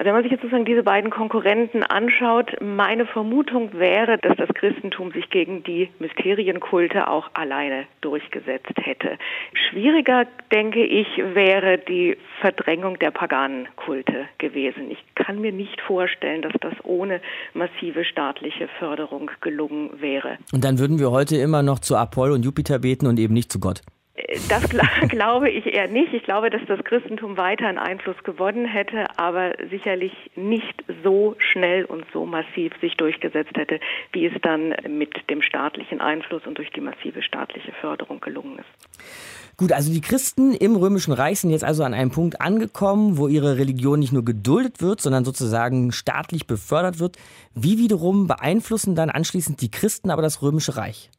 Also 0.00 0.08
wenn 0.08 0.14
man 0.14 0.22
sich 0.22 0.32
jetzt 0.32 0.40
sozusagen 0.40 0.64
diese 0.64 0.82
beiden 0.82 1.10
Konkurrenten 1.10 1.82
anschaut, 1.82 2.56
meine 2.62 3.04
Vermutung 3.04 3.74
wäre, 3.74 4.16
dass 4.16 4.34
das 4.38 4.48
Christentum 4.54 5.12
sich 5.12 5.28
gegen 5.28 5.62
die 5.62 5.90
Mysterienkulte 5.98 7.06
auch 7.06 7.28
alleine 7.34 7.84
durchgesetzt 8.00 8.72
hätte. 8.80 9.18
Schwieriger, 9.52 10.24
denke 10.50 10.82
ich, 10.82 11.06
wäre 11.18 11.76
die 11.76 12.16
Verdrängung 12.40 12.98
der 12.98 13.10
paganen 13.10 13.68
Kulte 13.76 14.24
gewesen. 14.38 14.90
Ich 14.90 15.04
kann 15.16 15.38
mir 15.38 15.52
nicht 15.52 15.82
vorstellen, 15.82 16.40
dass 16.40 16.54
das 16.62 16.72
ohne 16.82 17.20
massive 17.52 18.06
staatliche 18.06 18.68
Förderung 18.78 19.30
gelungen 19.42 20.00
wäre. 20.00 20.38
Und 20.54 20.64
dann 20.64 20.78
würden 20.78 20.98
wir 20.98 21.10
heute 21.10 21.36
immer 21.36 21.62
noch 21.62 21.78
zu 21.78 21.98
Apoll 21.98 22.32
und 22.32 22.42
Jupiter 22.42 22.78
beten 22.78 23.06
und 23.06 23.18
eben 23.18 23.34
nicht 23.34 23.52
zu 23.52 23.60
Gott. 23.60 23.82
Das 24.48 24.68
glaube 25.08 25.50
ich 25.50 25.66
eher 25.66 25.88
nicht. 25.88 26.12
Ich 26.12 26.22
glaube, 26.24 26.50
dass 26.50 26.62
das 26.66 26.82
Christentum 26.84 27.36
weiter 27.36 27.66
einen 27.66 27.78
Einfluss 27.78 28.16
gewonnen 28.24 28.66
hätte, 28.66 29.06
aber 29.18 29.54
sicherlich 29.70 30.12
nicht 30.36 30.84
so 31.02 31.36
schnell 31.38 31.84
und 31.84 32.04
so 32.12 32.26
massiv 32.26 32.72
sich 32.80 32.96
durchgesetzt 32.96 33.56
hätte, 33.56 33.80
wie 34.12 34.26
es 34.26 34.32
dann 34.42 34.74
mit 34.88 35.28
dem 35.30 35.42
staatlichen 35.42 36.00
Einfluss 36.00 36.46
und 36.46 36.58
durch 36.58 36.70
die 36.70 36.80
massive 36.80 37.22
staatliche 37.22 37.72
Förderung 37.72 38.20
gelungen 38.20 38.58
ist. 38.58 38.90
Gut, 39.56 39.72
also 39.72 39.92
die 39.92 40.00
Christen 40.00 40.54
im 40.54 40.74
Römischen 40.74 41.12
Reich 41.12 41.40
sind 41.40 41.50
jetzt 41.50 41.64
also 41.64 41.84
an 41.84 41.92
einem 41.92 42.10
Punkt 42.10 42.40
angekommen, 42.40 43.18
wo 43.18 43.28
ihre 43.28 43.58
Religion 43.58 43.98
nicht 43.98 44.12
nur 44.12 44.24
geduldet 44.24 44.80
wird, 44.80 45.02
sondern 45.02 45.24
sozusagen 45.24 45.92
staatlich 45.92 46.46
befördert 46.46 46.98
wird. 46.98 47.18
Wie 47.54 47.76
wiederum 47.76 48.26
beeinflussen 48.26 48.94
dann 48.94 49.10
anschließend 49.10 49.60
die 49.60 49.70
Christen 49.70 50.10
aber 50.10 50.22
das 50.22 50.40
Römische 50.40 50.76
Reich? 50.76 51.10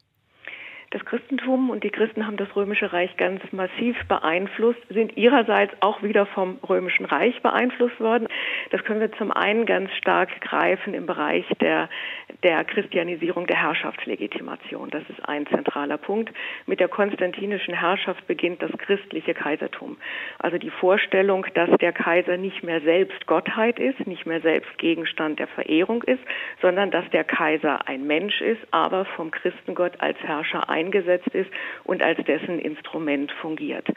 Das 0.92 1.06
Christentum 1.06 1.70
und 1.70 1.86
die 1.86 1.90
Christen 1.90 2.28
haben 2.28 2.36
das 2.36 2.54
Römische 2.54 2.92
Reich 2.92 3.16
ganz 3.16 3.42
massiv 3.54 3.96
beeinflusst, 4.10 4.82
sind 4.90 5.16
ihrerseits 5.16 5.74
auch 5.80 6.04
wieder 6.04 6.26
vom 6.26 6.60
Römischen 6.68 7.06
Reich 7.06 7.42
beeinflusst 7.42 7.98
worden. 8.02 8.28
Das 8.72 8.84
können 8.84 9.00
wir 9.00 9.12
zum 9.14 9.32
einen 9.32 9.66
ganz 9.66 9.90
stark 9.94 10.42
greifen 10.42 10.94
im 10.94 11.06
Bereich 11.06 11.46
der, 11.62 11.90
der 12.44 12.66
Christianisierung 12.66 13.48
der 13.48 13.62
Herrschaftslegitimation. 13.62 14.90
Das 14.90 15.04
ist 15.08 15.26
ein 15.30 15.48
zentraler 15.48 15.98
Punkt. 15.98 16.34
Mit 16.66 16.82
der 16.82 16.90
konstantinischen 16.90 17.74
Herrschaft 17.74 18.28
beginnt 18.28 18.62
das 18.62 18.72
christliche 18.78 19.34
Kaisertum. 19.34 19.96
Also 20.40 20.58
die 20.58 20.72
Vorstellung, 20.72 21.46
dass 21.54 21.70
der 21.80 21.94
Kaiser 21.94 22.36
nicht 22.36 22.64
mehr 22.64 22.82
selbst 22.82 23.28
Gottheit 23.28 23.80
ist, 23.80 24.06
nicht 24.08 24.26
mehr 24.26 24.42
selbst 24.42 24.78
Gegenstand 24.78 25.40
der 25.40 25.48
Verehrung 25.48 26.04
ist, 26.04 26.22
sondern 26.62 26.92
dass 26.92 27.10
der 27.12 27.24
Kaiser 27.24 27.88
ein 27.88 28.06
Mensch 28.06 28.42
ist, 28.42 28.62
aber 28.72 29.06
vom 29.06 29.32
Christengott 29.32 29.94
als 30.00 30.18
Herrscher 30.20 30.70
ein 30.70 30.81
eingesetzt 30.82 31.34
ist 31.34 31.50
und 31.84 32.02
als 32.02 32.24
dessen 32.26 32.60
Instrument 32.60 33.32
fungiert. 33.42 33.88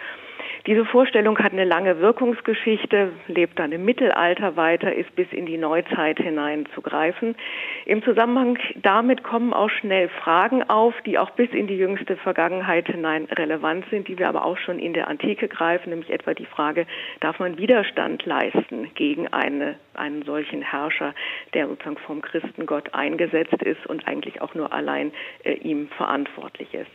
Diese 0.67 0.87
Vorstellung 0.87 1.39
hat 1.41 1.53
eine 1.53 1.67
lange 1.67 2.01
Wirkungsgeschichte, 2.01 3.13
lebt 3.27 3.59
dann 3.59 3.73
im 3.73 3.85
Mittelalter 3.85 4.57
weiter, 4.57 4.95
ist 4.95 5.15
bis 5.15 5.31
in 5.31 5.45
die 5.45 5.59
Neuzeit 5.59 6.19
hinein 6.19 6.65
zu 6.75 6.81
greifen. 6.81 7.37
Im 7.85 8.03
Zusammenhang 8.03 8.59
damit 8.77 9.23
kommen 9.23 9.53
auch 9.53 9.69
schnell 9.69 10.09
Fragen 10.09 10.63
auf, 10.63 10.95
die 11.05 11.19
auch 11.19 11.29
bis 11.33 11.51
in 11.51 11.67
die 11.67 11.77
jüngste 11.77 12.17
Vergangenheit 12.17 12.87
hinein 12.87 13.27
relevant 13.27 13.85
sind, 13.91 14.09
die 14.09 14.19
wir 14.19 14.27
aber 14.27 14.47
auch 14.47 14.57
schon 14.57 14.79
in 14.79 14.95
der 14.95 15.09
Antike 15.09 15.49
greifen, 15.49 15.91
nämlich 15.91 16.09
etwa 16.11 16.33
die 16.33 16.47
Frage, 16.47 16.87
darf 17.21 17.39
man 17.39 17.59
Widerstand 17.59 18.25
leisten 18.25 18.89
gegen 18.95 19.29
eine, 19.29 19.75
einen 19.93 20.23
solchen 20.23 20.63
Herrscher, 20.63 21.15
der 21.53 21.69
sozusagen 21.69 21.99
vom 21.99 22.23
Christengott 22.23 22.95
eingesetzt 22.95 23.63
ist 23.63 23.87
und 23.87 24.09
eigentlich 24.09 24.41
auch 24.41 24.55
nur 24.55 24.73
allein 24.73 25.13
äh, 25.43 25.53
ihm 25.57 25.89
verantwortlich 25.89 26.73
ist. 26.73 26.91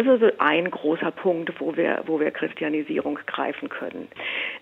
Das 0.00 0.06
ist 0.06 0.22
also 0.22 0.34
ein 0.38 0.70
großer 0.70 1.10
Punkt, 1.10 1.52
wo 1.60 1.76
wir, 1.76 2.04
wo 2.06 2.18
wir 2.18 2.30
Christianisierung 2.30 3.18
greifen 3.26 3.68
können. 3.68 4.08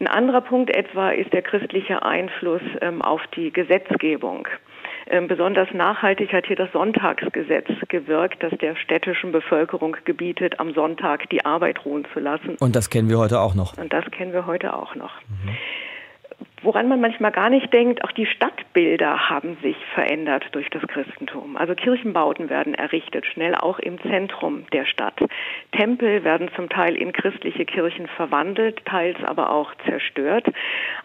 Ein 0.00 0.08
anderer 0.08 0.40
Punkt 0.40 0.74
etwa 0.74 1.10
ist 1.10 1.32
der 1.32 1.42
christliche 1.42 2.02
Einfluss 2.02 2.60
ähm, 2.80 3.02
auf 3.02 3.20
die 3.36 3.52
Gesetzgebung. 3.52 4.48
Ähm, 5.06 5.28
besonders 5.28 5.72
nachhaltig 5.72 6.32
hat 6.32 6.46
hier 6.46 6.56
das 6.56 6.72
Sonntagsgesetz 6.72 7.68
gewirkt, 7.86 8.42
das 8.42 8.52
der 8.58 8.74
städtischen 8.74 9.30
Bevölkerung 9.30 9.96
gebietet, 10.04 10.58
am 10.58 10.74
Sonntag 10.74 11.30
die 11.30 11.44
Arbeit 11.44 11.84
ruhen 11.84 12.04
zu 12.12 12.18
lassen. 12.18 12.56
Und 12.58 12.74
das 12.74 12.90
kennen 12.90 13.08
wir 13.08 13.18
heute 13.18 13.38
auch 13.38 13.54
noch. 13.54 13.78
Und 13.78 13.92
das 13.92 14.10
kennen 14.10 14.32
wir 14.32 14.44
heute 14.46 14.74
auch 14.74 14.96
noch. 14.96 15.20
Mhm. 15.28 15.56
Woran 16.78 16.90
man 16.90 17.00
manchmal 17.00 17.32
gar 17.32 17.50
nicht 17.50 17.74
denkt, 17.74 18.04
auch 18.04 18.12
die 18.12 18.24
Stadtbilder 18.24 19.28
haben 19.28 19.56
sich 19.62 19.76
verändert 19.94 20.46
durch 20.52 20.70
das 20.70 20.82
Christentum. 20.82 21.56
Also 21.56 21.74
Kirchenbauten 21.74 22.50
werden 22.50 22.74
errichtet, 22.74 23.26
schnell 23.26 23.56
auch 23.56 23.80
im 23.80 24.00
Zentrum 24.02 24.64
der 24.72 24.84
Stadt. 24.84 25.18
Tempel 25.72 26.22
werden 26.22 26.48
zum 26.54 26.68
Teil 26.68 26.94
in 26.94 27.10
christliche 27.10 27.64
Kirchen 27.64 28.06
verwandelt, 28.06 28.84
teils 28.84 29.16
aber 29.24 29.50
auch 29.50 29.74
zerstört. 29.88 30.46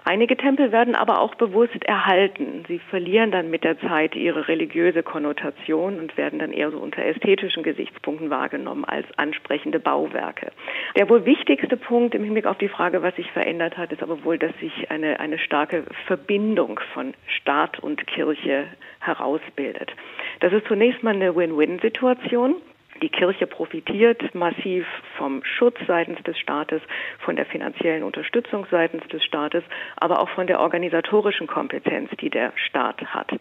Einige 0.05 0.37
Tempel 0.37 0.71
werden 0.71 0.93
aber 0.93 1.19
auch 1.19 1.33
bewusst 1.33 1.83
erhalten. 1.85 2.65
Sie 2.67 2.77
verlieren 2.77 3.31
dann 3.31 3.49
mit 3.49 3.63
der 3.63 3.79
Zeit 3.79 4.15
ihre 4.15 4.47
religiöse 4.47 5.01
Konnotation 5.01 5.97
und 5.97 6.15
werden 6.17 6.37
dann 6.37 6.51
eher 6.51 6.69
so 6.69 6.77
unter 6.77 7.03
ästhetischen 7.03 7.63
Gesichtspunkten 7.63 8.29
wahrgenommen 8.29 8.85
als 8.85 9.07
ansprechende 9.17 9.79
Bauwerke. 9.79 10.51
Der 10.95 11.09
wohl 11.09 11.25
wichtigste 11.25 11.77
Punkt 11.77 12.13
im 12.13 12.23
Hinblick 12.23 12.45
auf 12.45 12.59
die 12.59 12.69
Frage, 12.69 13.01
was 13.01 13.15
sich 13.15 13.31
verändert 13.31 13.75
hat, 13.75 13.91
ist 13.91 14.03
aber 14.03 14.23
wohl, 14.23 14.37
dass 14.37 14.55
sich 14.59 14.91
eine, 14.91 15.19
eine 15.19 15.39
starke 15.39 15.62
Verbindung 16.07 16.79
von 16.93 17.13
Staat 17.27 17.79
und 17.79 18.05
Kirche 18.07 18.67
herausbildet. 18.99 19.91
Das 20.39 20.53
ist 20.53 20.67
zunächst 20.67 21.03
mal 21.03 21.13
eine 21.13 21.35
Win-Win-Situation. 21.35 22.55
Die 23.01 23.09
Kirche 23.09 23.47
profitiert 23.47 24.33
massiv 24.35 24.85
vom 25.17 25.43
Schutz 25.43 25.77
seitens 25.87 26.21
des 26.23 26.37
Staates, 26.37 26.81
von 27.19 27.35
der 27.35 27.45
finanziellen 27.45 28.03
Unterstützung 28.03 28.65
seitens 28.69 29.07
des 29.07 29.23
Staates, 29.23 29.63
aber 29.97 30.21
auch 30.21 30.29
von 30.29 30.47
der 30.47 30.59
organisatorischen 30.59 31.47
Kompetenz, 31.47 32.09
die 32.21 32.29
der 32.29 32.53
Staat 32.55 33.03
hat. 33.05 33.31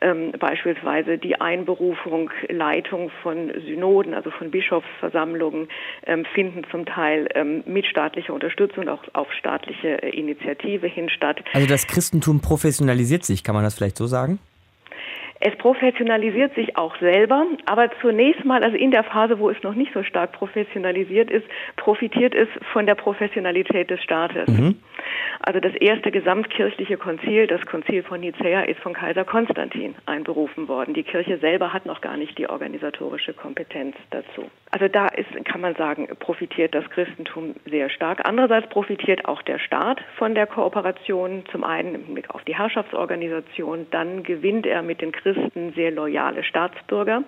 Ähm, 0.00 0.32
beispielsweise 0.32 1.16
die 1.16 1.40
Einberufung, 1.40 2.30
Leitung 2.48 3.10
von 3.22 3.52
Synoden, 3.64 4.14
also 4.14 4.30
von 4.30 4.50
Bischofsversammlungen, 4.50 5.68
ähm, 6.06 6.24
finden 6.34 6.64
zum 6.70 6.86
Teil 6.86 7.28
ähm, 7.34 7.62
mit 7.66 7.86
staatlicher 7.86 8.34
Unterstützung 8.34 8.88
auch 8.88 9.02
auf 9.12 9.32
staatliche 9.32 9.88
Initiative 9.88 10.86
hin 10.86 11.08
statt. 11.08 11.42
Also 11.52 11.68
das 11.68 11.86
Christentum 11.86 12.40
professionalisiert 12.40 13.24
sich, 13.24 13.44
kann 13.44 13.54
man 13.54 13.64
das 13.64 13.74
vielleicht 13.74 13.96
so 13.96 14.06
sagen? 14.06 14.38
Es 15.44 15.56
professionalisiert 15.56 16.54
sich 16.54 16.76
auch 16.76 16.96
selber, 16.98 17.44
aber 17.66 17.90
zunächst 18.00 18.44
mal, 18.44 18.62
also 18.62 18.76
in 18.76 18.92
der 18.92 19.02
Phase, 19.02 19.40
wo 19.40 19.50
es 19.50 19.60
noch 19.64 19.74
nicht 19.74 19.92
so 19.92 20.04
stark 20.04 20.30
professionalisiert 20.30 21.32
ist, 21.32 21.44
profitiert 21.76 22.32
es 22.32 22.46
von 22.72 22.86
der 22.86 22.94
Professionalität 22.94 23.90
des 23.90 24.00
Staates. 24.00 24.46
Mhm. 24.46 24.76
Also 25.40 25.58
das 25.58 25.74
erste 25.74 26.12
gesamtkirchliche 26.12 26.96
Konzil, 26.96 27.48
das 27.48 27.66
Konzil 27.66 28.04
von 28.04 28.20
Nicäa, 28.20 28.62
ist 28.62 28.78
von 28.78 28.92
Kaiser 28.92 29.24
Konstantin 29.24 29.96
einberufen 30.06 30.68
worden. 30.68 30.94
Die 30.94 31.02
Kirche 31.02 31.38
selber 31.38 31.72
hat 31.72 31.86
noch 31.86 32.00
gar 32.00 32.16
nicht 32.16 32.38
die 32.38 32.48
organisatorische 32.48 33.32
Kompetenz 33.32 33.96
dazu. 34.10 34.48
Also 34.70 34.86
da 34.86 35.08
ist, 35.08 35.28
kann 35.44 35.60
man 35.60 35.74
sagen, 35.74 36.06
profitiert 36.20 36.72
das 36.72 36.88
Christentum 36.90 37.56
sehr 37.68 37.90
stark. 37.90 38.20
Andererseits 38.24 38.68
profitiert 38.68 39.24
auch 39.24 39.42
der 39.42 39.58
Staat 39.58 40.00
von 40.16 40.36
der 40.36 40.46
Kooperation, 40.46 41.42
zum 41.50 41.64
einen 41.64 41.96
im 41.96 42.14
Blick 42.14 42.32
auf 42.32 42.44
die 42.44 42.54
Herrschaftsorganisation, 42.54 43.88
dann 43.90 44.22
gewinnt 44.22 44.66
er 44.66 44.82
mit 44.82 45.00
den 45.00 45.10
Christen 45.10 45.31
Christen 45.32 45.72
sehr 45.74 45.90
loyale 45.90 46.44
Staatsbürger. 46.44 47.24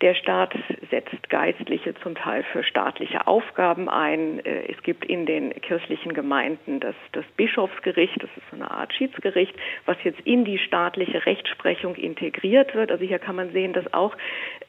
Der 0.00 0.14
Staat 0.14 0.54
setzt 0.90 1.28
Geistliche 1.28 1.92
zum 2.04 2.14
Teil 2.14 2.44
für 2.52 2.62
staatliche 2.62 3.26
Aufgaben 3.26 3.88
ein. 3.88 4.38
Äh, 4.44 4.70
es 4.70 4.80
gibt 4.84 5.04
in 5.04 5.26
den 5.26 5.50
kirchlichen 5.60 6.14
Gemeinden 6.14 6.78
das, 6.78 6.94
das 7.12 7.24
Bischofsgericht, 7.36 8.22
das 8.22 8.30
ist 8.36 8.48
so 8.50 8.56
eine 8.56 8.70
Art 8.70 8.94
Schiedsgericht, 8.94 9.54
was 9.86 9.96
jetzt 10.04 10.20
in 10.20 10.44
die 10.44 10.58
staatliche 10.58 11.26
Rechtsprechung 11.26 11.96
integriert 11.96 12.76
wird. 12.76 12.92
Also 12.92 13.04
hier 13.04 13.18
kann 13.18 13.34
man 13.34 13.50
sehen, 13.50 13.72
dass 13.72 13.92
auch 13.92 14.16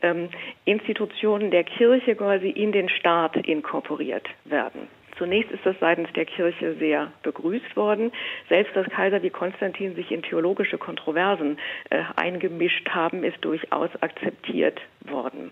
ähm, 0.01 0.29
Institutionen 0.65 1.51
der 1.51 1.63
Kirche 1.63 2.15
quasi 2.15 2.49
in 2.49 2.71
den 2.71 2.89
Staat 2.89 3.35
inkorporiert 3.35 4.27
werden 4.45 4.87
Zunächst 5.19 5.51
ist 5.51 5.65
das 5.65 5.75
seitens 5.81 6.11
der 6.13 6.25
Kirche 6.25 6.75
sehr 6.75 7.11
begrüßt 7.23 7.75
worden. 7.75 8.11
Selbst 8.47 8.73
dass 8.73 8.87
Kaiser 8.87 9.21
wie 9.21 9.29
Konstantin 9.29 9.93
sich 9.93 10.11
in 10.11 10.23
theologische 10.23 10.77
Kontroversen 10.77 11.59
äh, 11.89 12.01
eingemischt 12.15 12.89
haben, 12.89 13.25
ist 13.25 13.43
durchaus 13.43 13.89
akzeptiert 14.01 14.79
worden. 15.01 15.51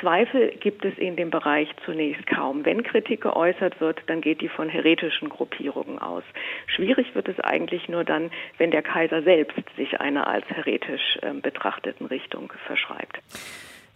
Zweifel 0.00 0.52
gibt 0.58 0.86
es 0.86 0.96
in 0.96 1.16
dem 1.16 1.30
Bereich 1.30 1.68
zunächst 1.84 2.26
kaum. 2.26 2.64
Wenn 2.64 2.82
Kritik 2.82 3.20
geäußert 3.20 3.78
wird, 3.80 4.00
dann 4.06 4.22
geht 4.22 4.40
die 4.40 4.48
von 4.48 4.70
heretischen 4.70 5.28
Gruppierungen 5.28 5.98
aus. 5.98 6.24
Schwierig 6.66 7.14
wird 7.14 7.28
es 7.28 7.38
eigentlich 7.40 7.88
nur 7.90 8.04
dann, 8.04 8.30
wenn 8.56 8.70
der 8.70 8.82
Kaiser 8.82 9.22
selbst 9.22 9.58
sich 9.76 10.00
einer 10.00 10.26
als 10.26 10.46
heretisch 10.48 11.18
äh, 11.20 11.34
betrachteten 11.34 12.06
Richtung 12.06 12.50
verschreibt. 12.66 13.20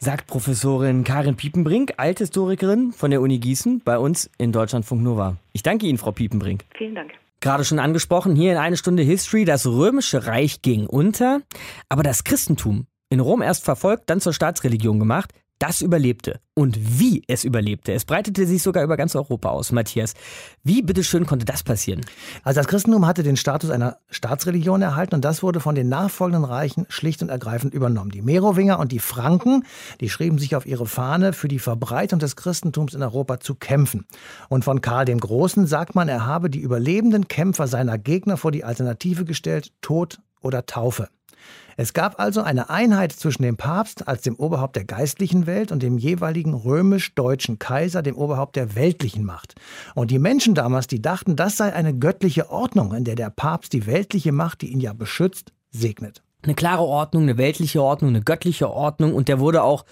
Sagt 0.01 0.29
Professorin 0.29 1.03
Karin 1.03 1.35
Piepenbrink, 1.35 1.95
Althistorikerin 1.97 2.93
von 2.93 3.11
der 3.11 3.21
Uni 3.21 3.41
Gießen, 3.41 3.83
bei 3.85 3.99
uns 3.99 4.31
in 4.39 4.53
Deutschlandfunk 4.53 5.03
Nova. 5.03 5.37
Ich 5.53 5.65
danke 5.65 5.87
Ihnen, 5.87 5.99
Frau 5.99 6.13
Piepenbrink. 6.13 6.65
Vielen 6.77 6.95
Dank. 6.95 7.11
Gerade 7.41 7.65
schon 7.65 7.81
angesprochen, 7.81 8.37
hier 8.37 8.53
in 8.53 8.59
eine 8.59 8.77
Stunde 8.77 9.03
History, 9.03 9.45
das 9.45 9.67
römische 9.67 10.27
Reich 10.27 10.63
ging 10.63 10.87
unter, 10.87 11.41
aber 11.89 12.05
das 12.05 12.23
Christentum, 12.23 12.87
in 13.09 13.19
Rom 13.19 13.43
erst 13.43 13.65
verfolgt, 13.65 14.09
dann 14.09 14.21
zur 14.21 14.33
Staatsreligion 14.33 15.01
gemacht, 15.01 15.33
das 15.59 15.81
überlebte. 15.81 16.41
Und 16.55 16.99
wie 16.99 17.23
es 17.29 17.45
überlebte. 17.45 17.93
Es 17.93 18.05
breitete 18.05 18.47
sich 18.47 18.63
sogar 18.63 18.83
über 18.83 18.97
ganz 18.97 19.15
Europa 19.15 19.51
aus, 19.51 19.71
Matthias. 19.71 20.15
Wie 20.65 20.83
bitteschön 20.83 21.27
konnte 21.27 21.45
das 21.45 21.63
passieren? 21.63 22.01
Also 22.43 22.59
das 22.61 22.67
Christentum 22.67 23.07
hatte 23.07 23.23
den 23.23 23.37
Status 23.37 23.71
einer 23.71 23.99
Staatsreligion 24.11 24.83
erhalten 24.83 25.15
und 25.15 25.25
das 25.25 25.43
wurde 25.43 25.61
von 25.61 25.75
den 25.75 25.89
nachfolgenden 25.89 26.45
Reichen 26.45 26.87
schlicht 26.89 27.23
und 27.23 27.29
ergreifend 27.29 27.75
übernommen. 27.75 28.11
Die 28.11 28.23
Merowinger 28.23 28.79
und 28.79 28.93
die 28.93 28.99
Franken, 28.99 29.65
die 30.01 30.11
schrieben 30.11 30.39
sich 30.39 30.57
auf 30.57 30.67
ihre 30.67 30.87
Fahne, 30.87 31.33
für 31.33 31.49
die 31.49 31.59
Verbreitung 31.59 32.19
des 32.19 32.37
Christentums 32.37 32.95
in 32.95 33.03
Europa 33.03 33.41
zu 33.41 33.55
kämpfen. 33.55 34.07
Und 34.49 34.65
von 34.65 34.81
Karl 34.81 35.05
dem 35.05 35.21
Großen 35.21 35.67
sagt 35.67 35.95
man, 35.95 36.09
er 36.09 36.27
habe 36.27 36.51
die 36.51 36.61
überlebenden 36.61 37.29
Kämpfer 37.29 37.67
seiner 37.69 37.99
Gegner 37.99 38.37
vor 38.37 38.51
die 38.51 38.65
Alternative 38.65 39.25
gestellt, 39.25 39.73
Tod 39.81 40.19
oder 40.41 40.67
Taufe. 40.67 41.09
Es 41.81 41.93
gab 41.93 42.19
also 42.19 42.43
eine 42.43 42.71
Einheit 42.71 43.13
zwischen 43.13 43.45
dem 43.45 43.57
Papst 43.57 44.09
als 44.09 44.23
dem 44.23 44.35
Oberhaupt 44.35 44.75
der 44.75 44.85
geistlichen 44.85 45.47
Welt 45.47 45.71
und 45.71 45.81
dem 45.81 45.97
jeweiligen 45.97 46.53
römisch-deutschen 46.53 47.61
Kaiser, 47.61 48.03
dem 48.03 48.17
Oberhaupt 48.17 48.57
der 48.57 48.75
weltlichen 48.75 49.25
Macht. 49.25 49.55
Und 49.95 50.11
die 50.11 50.19
Menschen 50.19 50.57
damals, 50.57 50.89
die 50.89 51.01
dachten, 51.01 51.37
das 51.37 51.57
sei 51.57 51.73
eine 51.73 51.97
göttliche 51.97 52.51
Ordnung, 52.51 52.93
in 52.95 53.05
der 53.05 53.15
der 53.15 53.31
Papst 53.31 53.75
die 53.75 53.87
weltliche 53.87 54.33
Macht, 54.33 54.63
die 54.63 54.73
ihn 54.73 54.81
ja 54.81 54.93
beschützt, 54.93 55.53
segnet. 55.71 56.21
Eine 56.43 56.57
klare 56.57 56.83
Ordnung, 56.83 57.23
eine 57.23 57.39
weltliche 57.39 57.81
Ordnung, 57.81 58.11
eine 58.11 58.23
göttliche 58.23 58.69
Ordnung 58.69 59.15
und 59.15 59.29
der 59.29 59.39
wurde 59.39 59.63
auch 59.63 59.85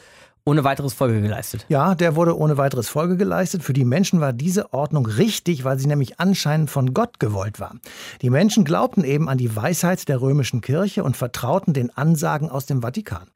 ohne 0.48 0.62
weiteres 0.62 0.94
Folge 0.94 1.20
geleistet. 1.20 1.66
Ja, 1.68 1.96
der 1.96 2.14
wurde 2.14 2.38
ohne 2.38 2.56
weiteres 2.56 2.88
Folge 2.88 3.16
geleistet. 3.16 3.64
Für 3.64 3.72
die 3.72 3.84
Menschen 3.84 4.20
war 4.20 4.32
diese 4.32 4.72
Ordnung 4.72 5.04
richtig, 5.04 5.64
weil 5.64 5.76
sie 5.76 5.88
nämlich 5.88 6.20
anscheinend 6.20 6.70
von 6.70 6.94
Gott 6.94 7.18
gewollt 7.18 7.58
war. 7.58 7.74
Die 8.22 8.30
Menschen 8.30 8.64
glaubten 8.64 9.02
eben 9.02 9.28
an 9.28 9.38
die 9.38 9.54
Weisheit 9.56 10.08
der 10.08 10.20
römischen 10.20 10.60
Kirche 10.60 11.02
und 11.02 11.16
vertrauten 11.16 11.74
den 11.74 11.90
Ansagen 11.90 12.48
aus 12.48 12.64
dem 12.64 12.80
Vatikan. 12.82 13.26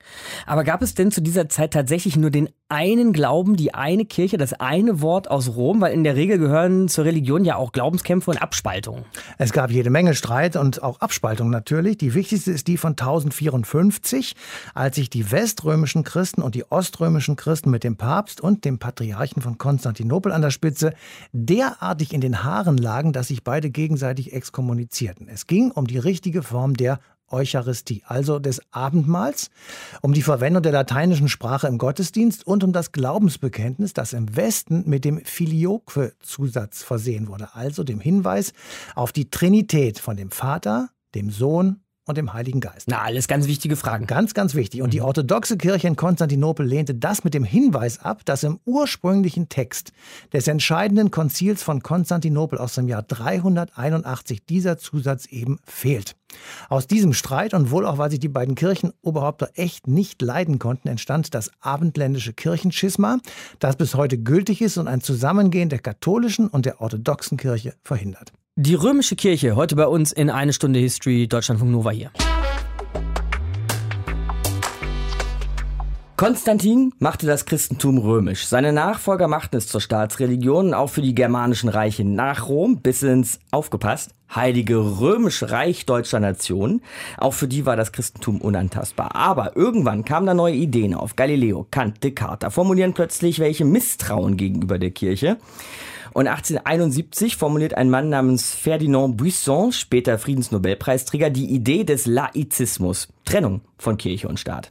Aber 0.46 0.62
gab 0.62 0.83
es 0.83 0.94
denn 0.94 1.11
zu 1.11 1.20
dieser 1.20 1.49
Zeit 1.49 1.73
tatsächlich 1.73 2.16
nur 2.16 2.31
den 2.31 2.49
einen 2.68 3.12
Glauben, 3.12 3.57
die 3.57 3.75
eine 3.75 4.05
Kirche, 4.05 4.38
das 4.38 4.53
eine 4.53 5.01
Wort 5.01 5.29
aus 5.29 5.57
Rom? 5.57 5.81
Weil 5.81 5.92
in 5.92 6.05
der 6.05 6.14
Regel 6.14 6.38
gehören 6.38 6.87
zur 6.87 7.07
Religion 7.07 7.44
ja 7.44 7.57
auch 7.57 7.73
Glaubenskämpfe 7.73 8.31
und 8.31 8.40
Abspaltungen. 8.40 9.05
Es 9.37 9.53
gab 9.53 9.73
jede 9.73 9.90
Menge 9.90 10.14
Streit 10.14 10.55
und 10.55 10.81
auch 10.85 11.01
Abspaltungen 11.01 11.51
natürlich. 11.51 11.99
Die 11.99 12.14
wichtigste 12.14 12.53
ist 12.53 12.68
die 12.68 12.77
von 12.77 12.92
1054, 12.92 14.37
als 14.75 14.94
sich 14.94 15.11
die 15.11 15.33
weströmischen 15.33 16.05
Christen 16.05 16.40
und 16.42 16.55
die 16.55 16.70
oströmischen 16.70 17.00
weströmischen 17.01 17.37
Christen 17.37 17.71
mit 17.71 17.83
dem 17.83 17.97
Papst 17.97 18.43
und 18.43 18.67
dem 18.67 18.79
Patriarchen 18.79 19.41
von 19.41 19.57
Konstantinopel 19.57 20.33
an 20.33 20.43
der 20.43 20.51
Spitze 20.51 20.93
derartig 21.33 22.13
in 22.13 22.21
den 22.21 22.45
Haaren 22.45 22.77
lagen, 22.77 23.15
dass 23.15 23.29
sich 23.29 23.43
beide 23.43 23.71
gegenseitig 23.71 24.35
exkommunizierten. 24.35 25.27
Es 25.27 25.47
ging 25.47 25.71
um 25.71 25.87
die 25.87 25.97
richtige 25.97 26.43
Form 26.43 26.75
der 26.75 27.01
Eucharistie, 27.29 28.03
also 28.05 28.39
des 28.39 28.61
Abendmahls, 28.71 29.49
um 30.03 30.13
die 30.13 30.21
Verwendung 30.21 30.63
der 30.63 30.73
lateinischen 30.73 31.31
Sprache 31.31 31.69
im 31.69 31.79
Gottesdienst 31.79 32.47
und 32.47 32.65
um 32.65 32.75
das 32.75 32.93
Glaubensbekenntnis, 32.93 33.95
das 33.95 34.13
im 34.13 34.37
Westen 34.37 34.83
mit 34.87 35.07
dem 35.07 35.25
Filioque-Zusatz 35.25 36.83
versehen 36.83 37.29
wurde, 37.29 37.55
also 37.55 37.83
dem 37.83 38.01
Hinweis 38.01 38.53
auf 38.95 39.13
die 39.13 39.31
Trinität 39.31 39.99
von 39.99 40.19
dem 40.19 40.31
Vater, 40.31 40.91
dem 41.15 41.31
Sohn 41.31 41.81
und 42.11 42.18
dem 42.18 42.33
Heiligen 42.33 42.61
Geist? 42.61 42.88
Na, 42.88 43.01
alles 43.01 43.27
ganz 43.27 43.46
wichtige 43.46 43.77
Fragen. 43.77 44.07
Ganz, 44.07 44.35
ganz 44.35 44.55
wichtig. 44.55 44.83
Und 44.83 44.88
mhm. 44.88 44.92
die 44.92 45.01
orthodoxe 45.01 45.57
Kirche 45.57 45.88
in 45.88 45.96
Konstantinopel 45.96 46.66
lehnte 46.66 46.94
das 46.94 47.25
mit 47.25 47.35
dem 47.35 47.44
Hinweis 47.44 48.01
ab, 48.01 48.25
dass 48.25 48.42
im 48.42 48.61
ursprünglichen 48.66 49.49
Text 49.49 49.92
des 50.33 50.46
entscheidenden 50.46 51.11
Konzils 51.11 51.62
von 51.62 51.83
Konstantinopel 51.83 52.59
aus 52.59 52.75
dem 52.75 52.88
Jahr 52.88 53.03
381 53.03 54.44
dieser 54.44 54.77
Zusatz 54.77 55.27
eben 55.27 55.59
fehlt. 55.64 56.16
Aus 56.68 56.87
diesem 56.87 57.12
Streit 57.12 57.55
und 57.55 57.70
wohl 57.70 57.87
auch, 57.87 57.99
weil 57.99 58.11
sich 58.11 58.20
die 58.20 58.29
beiden 58.29 58.55
Kirchenoberhäupter 58.55 59.51
echt 59.55 59.88
nicht 59.88 60.23
leiden 60.23 60.59
konnten, 60.59 60.88
entstand 60.88 61.35
das 61.35 61.51
abendländische 61.61 62.33
Kirchenschisma, 62.33 63.18
das 63.59 63.77
bis 63.77 63.94
heute 63.94 64.18
gültig 64.18 64.62
ist 64.62 64.79
und 64.79 64.88
ein 64.88 65.01
Zusammengehen 65.01 65.68
der 65.68 65.81
katholischen 65.81 66.49
und 66.49 66.66
der 66.66 66.81
orthodoxen 66.81 67.37
Kirche 67.37 67.75
verhindert. 67.83 68.33
Die 68.62 68.75
römische 68.75 69.16
Kirche, 69.16 69.57
heute 69.57 69.75
bei 69.75 69.87
uns 69.87 70.12
in 70.12 70.29
eine 70.29 70.53
Stunde 70.53 70.81
History, 70.81 71.27
Deutschlandfunk 71.27 71.73
Nova 71.73 71.92
hier. 71.92 72.11
Konstantin 76.18 76.92
machte 76.99 77.27
das 77.27 77.46
Christentum 77.46 77.96
römisch. 77.96 78.46
Seine 78.46 78.75
Nachfolger 78.75 79.29
machten 79.29 79.57
es 79.57 79.66
zur 79.66 79.81
Staatsreligion, 79.81 80.75
auch 80.75 80.88
für 80.88 81.01
die 81.01 81.14
germanischen 81.14 81.70
Reiche 81.70 82.05
nach 82.05 82.49
Rom 82.49 82.83
bis 82.83 83.03
ins, 83.03 83.40
aufgepasst, 83.51 84.11
heilige 84.35 84.77
römische 84.77 85.51
Reich 85.51 85.87
deutscher 85.87 86.20
Nation. 86.20 86.83
Auch 87.16 87.33
für 87.33 87.49
die 87.49 87.64
war 87.64 87.77
das 87.77 87.92
Christentum 87.92 88.42
unantastbar. 88.42 89.16
Aber 89.16 89.57
irgendwann 89.57 90.05
kamen 90.05 90.27
da 90.27 90.35
neue 90.35 90.57
Ideen 90.57 90.92
auf. 90.92 91.16
Galileo, 91.16 91.66
Kant, 91.70 92.05
Descartes 92.05 92.53
formulieren 92.53 92.92
plötzlich 92.92 93.38
welche 93.38 93.64
Misstrauen 93.64 94.37
gegenüber 94.37 94.79
der 94.79 94.90
Kirche. 94.90 95.38
Und 96.12 96.27
1871 96.27 97.37
formuliert 97.37 97.75
ein 97.75 97.90
Mann 97.90 98.09
namens 98.09 98.55
Ferdinand 98.55 99.16
Buisson, 99.16 99.73
später 99.73 100.18
Friedensnobelpreisträger, 100.18 101.31
die 101.31 101.46
Idee 101.46 101.85
des 101.85 102.07
Laizismus, 102.07 103.09
Trennung 103.25 103.61
von 103.79 103.96
Kirche 103.96 104.29
und 104.29 104.40
Staat. 104.40 104.70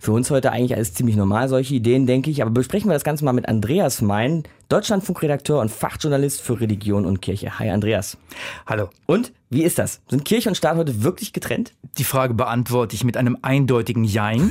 Für 0.00 0.12
uns 0.12 0.30
heute 0.30 0.52
eigentlich 0.52 0.74
alles 0.74 0.94
ziemlich 0.94 1.16
normal, 1.16 1.48
solche 1.48 1.74
Ideen, 1.74 2.06
denke 2.06 2.30
ich. 2.30 2.42
Aber 2.42 2.52
besprechen 2.52 2.88
wir 2.88 2.94
das 2.94 3.04
Ganze 3.04 3.24
mal 3.24 3.32
mit 3.32 3.48
Andreas 3.48 4.00
Mein, 4.00 4.44
Deutschlandfunkredakteur 4.68 5.60
und 5.60 5.70
Fachjournalist 5.70 6.42
für 6.42 6.60
Religion 6.60 7.06
und 7.06 7.22
Kirche. 7.22 7.58
Hi 7.58 7.70
Andreas. 7.70 8.18
Hallo. 8.66 8.90
Und 9.06 9.32
wie 9.50 9.62
ist 9.62 9.78
das? 9.78 10.02
Sind 10.08 10.26
Kirche 10.26 10.50
und 10.50 10.56
Staat 10.56 10.76
heute 10.76 11.02
wirklich 11.02 11.32
getrennt? 11.32 11.72
Die 11.96 12.04
Frage 12.04 12.34
beantworte 12.34 12.94
ich 12.94 13.02
mit 13.02 13.16
einem 13.16 13.38
eindeutigen 13.40 14.04
Jein. 14.04 14.50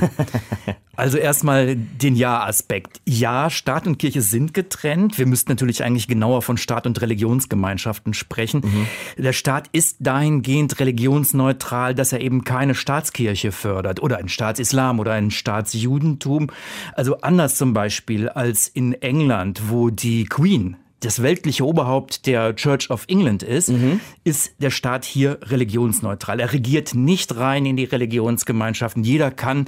also 0.96 1.18
erstmal 1.18 1.76
den 1.76 2.16
Ja-Aspekt. 2.16 3.00
Ja, 3.06 3.48
Staat 3.48 3.86
und 3.86 3.98
Kirche 3.98 4.22
sind 4.22 4.54
getrennt. 4.54 5.16
Wir 5.16 5.26
müssten 5.26 5.52
natürlich 5.52 5.84
eigentlich 5.84 6.08
genauer 6.08 6.42
von 6.42 6.56
Staat 6.56 6.84
und 6.84 7.00
Religionsgemeinschaften 7.00 8.12
sprechen. 8.12 8.62
Mhm. 8.64 9.22
Der 9.22 9.32
Staat 9.32 9.68
ist 9.70 9.98
dahingehend 10.00 10.80
religionsneutral, 10.80 11.94
dass 11.94 12.12
er 12.12 12.20
eben 12.20 12.42
keine 12.42 12.74
Staatskirche 12.74 13.52
fördert 13.52 14.02
oder 14.02 14.18
ein 14.18 14.28
Staatsislam 14.28 14.98
oder 14.98 15.12
ein 15.12 15.30
Staatsjudentum. 15.30 16.48
Also 16.94 17.20
anders 17.20 17.54
zum 17.54 17.72
Beispiel 17.72 18.28
als 18.28 18.66
in 18.66 18.94
England, 18.94 19.70
wo 19.70 19.90
die 19.90 20.07
Queen 20.28 20.76
das 21.00 21.22
weltliche 21.22 21.64
Oberhaupt 21.64 22.26
der 22.26 22.56
Church 22.56 22.90
of 22.90 23.04
England 23.08 23.42
ist, 23.42 23.68
mhm. 23.68 24.00
ist 24.24 24.54
der 24.58 24.70
Staat 24.70 25.04
hier 25.04 25.38
religionsneutral. 25.42 26.40
Er 26.40 26.52
regiert 26.52 26.94
nicht 26.94 27.36
rein 27.36 27.66
in 27.66 27.76
die 27.76 27.84
Religionsgemeinschaften. 27.84 29.04
Jeder 29.04 29.30
kann 29.30 29.66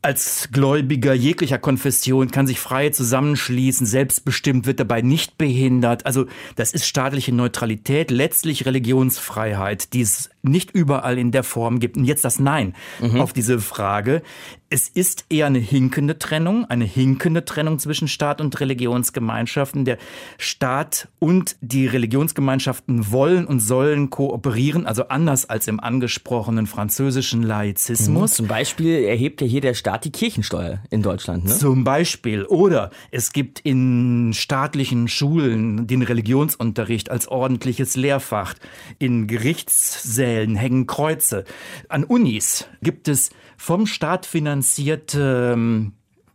als 0.00 0.50
Gläubiger 0.52 1.12
jeglicher 1.12 1.58
Konfession 1.58 2.30
kann 2.30 2.46
sich 2.46 2.60
frei 2.60 2.90
zusammenschließen, 2.90 3.84
selbstbestimmt 3.84 4.64
wird 4.64 4.78
dabei 4.78 5.02
nicht 5.02 5.38
behindert. 5.38 6.06
Also 6.06 6.26
das 6.54 6.72
ist 6.72 6.86
staatliche 6.86 7.34
Neutralität, 7.34 8.12
letztlich 8.12 8.64
Religionsfreiheit, 8.64 9.92
die 9.94 10.02
es 10.02 10.30
nicht 10.50 10.70
überall 10.72 11.18
in 11.18 11.30
der 11.30 11.44
Form 11.44 11.80
gibt. 11.80 11.96
Und 11.96 12.04
jetzt 12.04 12.24
das 12.24 12.38
Nein 12.38 12.74
mhm. 13.00 13.20
auf 13.20 13.32
diese 13.32 13.60
Frage. 13.60 14.22
Es 14.70 14.88
ist 14.88 15.24
eher 15.30 15.46
eine 15.46 15.58
hinkende 15.58 16.18
Trennung, 16.18 16.66
eine 16.66 16.84
hinkende 16.84 17.44
Trennung 17.44 17.78
zwischen 17.78 18.06
Staat 18.06 18.40
und 18.42 18.60
Religionsgemeinschaften. 18.60 19.86
Der 19.86 19.96
Staat 20.36 21.08
und 21.18 21.56
die 21.62 21.86
Religionsgemeinschaften 21.86 23.10
wollen 23.10 23.46
und 23.46 23.60
sollen 23.60 24.10
kooperieren, 24.10 24.86
also 24.86 25.08
anders 25.08 25.48
als 25.48 25.68
im 25.68 25.80
angesprochenen 25.80 26.66
französischen 26.66 27.42
Laizismus. 27.42 28.32
Mhm. 28.32 28.36
Zum 28.36 28.46
Beispiel 28.46 29.04
erhebt 29.04 29.40
ja 29.40 29.46
hier 29.46 29.62
der 29.62 29.74
Staat 29.74 30.04
die 30.04 30.12
Kirchensteuer 30.12 30.82
in 30.90 31.02
Deutschland. 31.02 31.44
Ne? 31.44 31.56
Zum 31.56 31.84
Beispiel. 31.84 32.44
Oder 32.44 32.90
es 33.10 33.32
gibt 33.32 33.60
in 33.60 34.32
staatlichen 34.34 35.08
Schulen 35.08 35.86
den 35.86 36.02
Religionsunterricht 36.02 37.10
als 37.10 37.28
ordentliches 37.28 37.96
Lehrfach. 37.96 38.54
In 38.98 39.26
Gerichtssälen 39.26 40.37
Kapellen 40.38 40.56
hängen 40.56 40.86
Kreuze. 40.86 41.44
An 41.88 42.04
Unis 42.04 42.68
gibt 42.82 43.08
es 43.08 43.30
vom 43.56 43.86
Staat 43.86 44.24
finanzierte 44.24 45.52
ähm, 45.54 45.92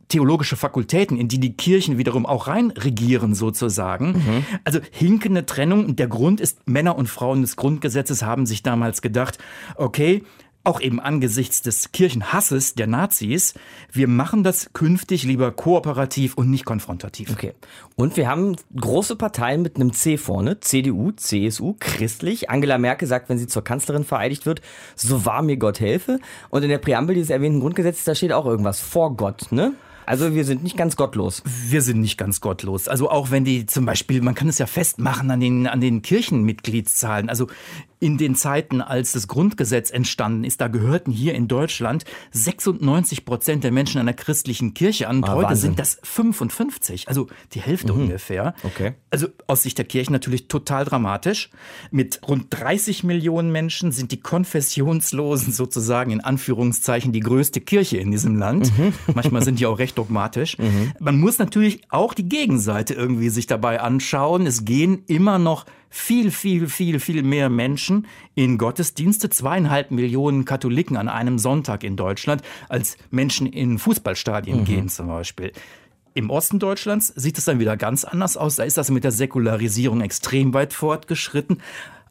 theologische 0.09 0.57
Fakultäten, 0.57 1.17
in 1.17 1.27
die 1.27 1.39
die 1.39 1.55
Kirchen 1.55 1.97
wiederum 1.97 2.25
auch 2.25 2.47
rein 2.47 2.71
regieren 2.71 3.33
sozusagen. 3.33 4.11
Mhm. 4.11 4.45
Also 4.63 4.79
hinkende 4.91 5.45
Trennung. 5.45 5.95
Der 5.95 6.07
Grund 6.07 6.41
ist, 6.41 6.67
Männer 6.67 6.97
und 6.97 7.07
Frauen 7.07 7.41
des 7.41 7.55
Grundgesetzes 7.55 8.23
haben 8.23 8.45
sich 8.45 8.61
damals 8.61 9.01
gedacht, 9.01 9.37
okay, 9.75 10.23
auch 10.63 10.80
eben 10.80 10.99
angesichts 10.99 11.62
des 11.62 11.91
Kirchenhasses 11.91 12.73
der 12.73 12.88
Nazis, 12.88 13.54
wir 13.91 14.08
machen 14.08 14.43
das 14.43 14.71
künftig 14.73 15.23
lieber 15.23 15.52
kooperativ 15.52 16.36
und 16.36 16.49
nicht 16.49 16.65
konfrontativ. 16.65 17.32
Okay. 17.32 17.54
Und 17.95 18.15
wir 18.15 18.30
haben 18.30 18.56
große 18.76 19.15
Parteien 19.15 19.62
mit 19.62 19.76
einem 19.76 19.91
C 19.93 20.17
vorne, 20.17 20.60
CDU, 20.62 21.12
CSU, 21.12 21.76
christlich. 21.80 22.49
Angela 22.49 22.78
Merkel 22.78 23.08
sagt, 23.08 23.30
wenn 23.30 23.38
sie 23.38 23.47
zur 23.47 23.63
Kanzlerin 23.63 24.06
vereidigt 24.06 24.45
wird, 24.45 24.62
so 24.95 25.26
wahr 25.26 25.41
mir 25.41 25.58
Gott 25.58 25.80
helfe. 25.80 26.19
Und 26.49 26.63
in 26.63 26.69
der 26.69 26.78
Präambel 26.78 27.15
dieses 27.15 27.30
erwähnten 27.30 27.60
Grundgesetzes, 27.60 28.06
da 28.06 28.15
steht 28.15 28.32
auch 28.32 28.45
irgendwas 28.45 28.80
vor 28.80 29.15
Gott, 29.17 29.52
ne? 29.52 29.73
Also 30.06 30.36
wir 30.36 30.43
sind 30.43 30.63
nicht 30.63 30.78
ganz 30.78 30.95
gottlos. 30.95 31.43
Wir 31.45 31.82
sind 31.82 32.02
nicht 32.02 32.17
ganz 32.17 32.41
gottlos. 32.41 32.88
Also 32.88 33.10
auch 33.10 33.32
wenn 33.32 33.45
die 33.45 33.65
zum 33.65 33.86
Beispiel, 33.86 34.21
man 34.21 34.36
kann 34.36 34.49
es 34.49 34.58
ja 34.58 34.65
festmachen 34.65 35.32
an 35.32 35.39
den, 35.39 35.67
an 35.67 35.82
den 35.82 36.02
Kirchenmitgliedszahlen. 36.02 37.30
Also 37.30 37.47
in 38.03 38.17
den 38.17 38.35
Zeiten, 38.35 38.81
als 38.81 39.13
das 39.13 39.29
Grundgesetz 39.29 39.89
entstanden 39.89 40.43
ist, 40.43 40.59
da 40.59 40.67
gehörten 40.67 41.09
hier 41.09 41.35
in 41.35 41.47
Deutschland 41.47 42.03
96 42.31 43.23
Prozent 43.23 43.63
der 43.63 43.71
Menschen 43.71 44.01
einer 44.01 44.11
christlichen 44.11 44.73
Kirche 44.73 45.07
an. 45.07 45.17
Und 45.17 45.29
ah, 45.29 45.35
heute 45.35 45.49
Wahnsinn. 45.51 45.69
sind 45.69 45.79
das 45.79 45.99
55, 46.03 47.07
also 47.07 47.27
die 47.53 47.61
Hälfte 47.61 47.93
mhm. 47.93 48.01
ungefähr. 48.01 48.55
Okay. 48.63 48.95
Also 49.09 49.27
aus 49.47 49.63
Sicht 49.63 49.77
der 49.77 49.85
Kirche 49.85 50.11
natürlich 50.11 50.49
total 50.49 50.83
dramatisch. 50.83 51.49
Mit 51.91 52.19
rund 52.27 52.47
30 52.49 53.05
Millionen 53.05 53.53
Menschen 53.53 53.93
sind 53.93 54.11
die 54.11 54.19
Konfessionslosen 54.19 55.53
sozusagen 55.53 56.11
in 56.11 56.19
Anführungszeichen 56.19 57.13
die 57.13 57.21
größte 57.21 57.61
Kirche 57.61 57.99
in 57.99 58.11
diesem 58.11 58.35
Land. 58.35 58.77
Mhm. 58.77 58.93
Manchmal 59.15 59.43
sind 59.43 59.61
die 59.61 59.65
auch 59.65 59.79
recht 59.79 59.97
dogmatisch. 59.97 60.57
Mhm. 60.57 60.91
Man 60.99 61.21
muss 61.21 61.39
natürlich 61.39 61.83
auch 61.87 62.13
die 62.13 62.27
Gegenseite 62.27 62.95
irgendwie 62.95 63.29
sich 63.29 63.47
dabei 63.47 63.79
anschauen. 63.79 64.45
Es 64.45 64.65
gehen 64.65 65.03
immer 65.07 65.39
noch 65.39 65.65
viel, 65.95 66.32
viel, 66.32 66.69
viel, 66.69 66.99
viel 66.99 67.21
mehr 67.21 67.49
Menschen 67.49 68.08
in 68.34 68.58
Gottesdienste, 68.58 69.29
zweieinhalb 69.29 69.91
Millionen 69.91 70.43
Katholiken 70.43 70.97
an 70.97 71.08
einem 71.08 71.38
Sonntag 71.38 71.84
in 71.84 71.95
Deutschland, 71.95 72.41
als 72.67 72.97
Menschen 73.12 73.45
in 73.45 73.77
Fußballstadien 73.77 74.62
mhm. 74.62 74.65
gehen 74.65 74.89
zum 74.89 75.06
Beispiel. 75.06 75.51
Im 76.15 76.32
Osten 76.32 76.58
Deutschlands 76.58 77.13
sieht 77.15 77.38
es 77.38 77.45
dann 77.45 77.60
wieder 77.60 77.77
ganz 77.77 78.06
anders 78.06 78.38
aus. 78.38 78.56
Da 78.56 78.63
ist 78.63 78.75
das 78.75 78.89
mit 78.89 79.03
der 79.03 79.12
Säkularisierung 79.12 80.01
extrem 80.01 80.56
weit 80.56 80.73
fortgeschritten. 80.73 81.62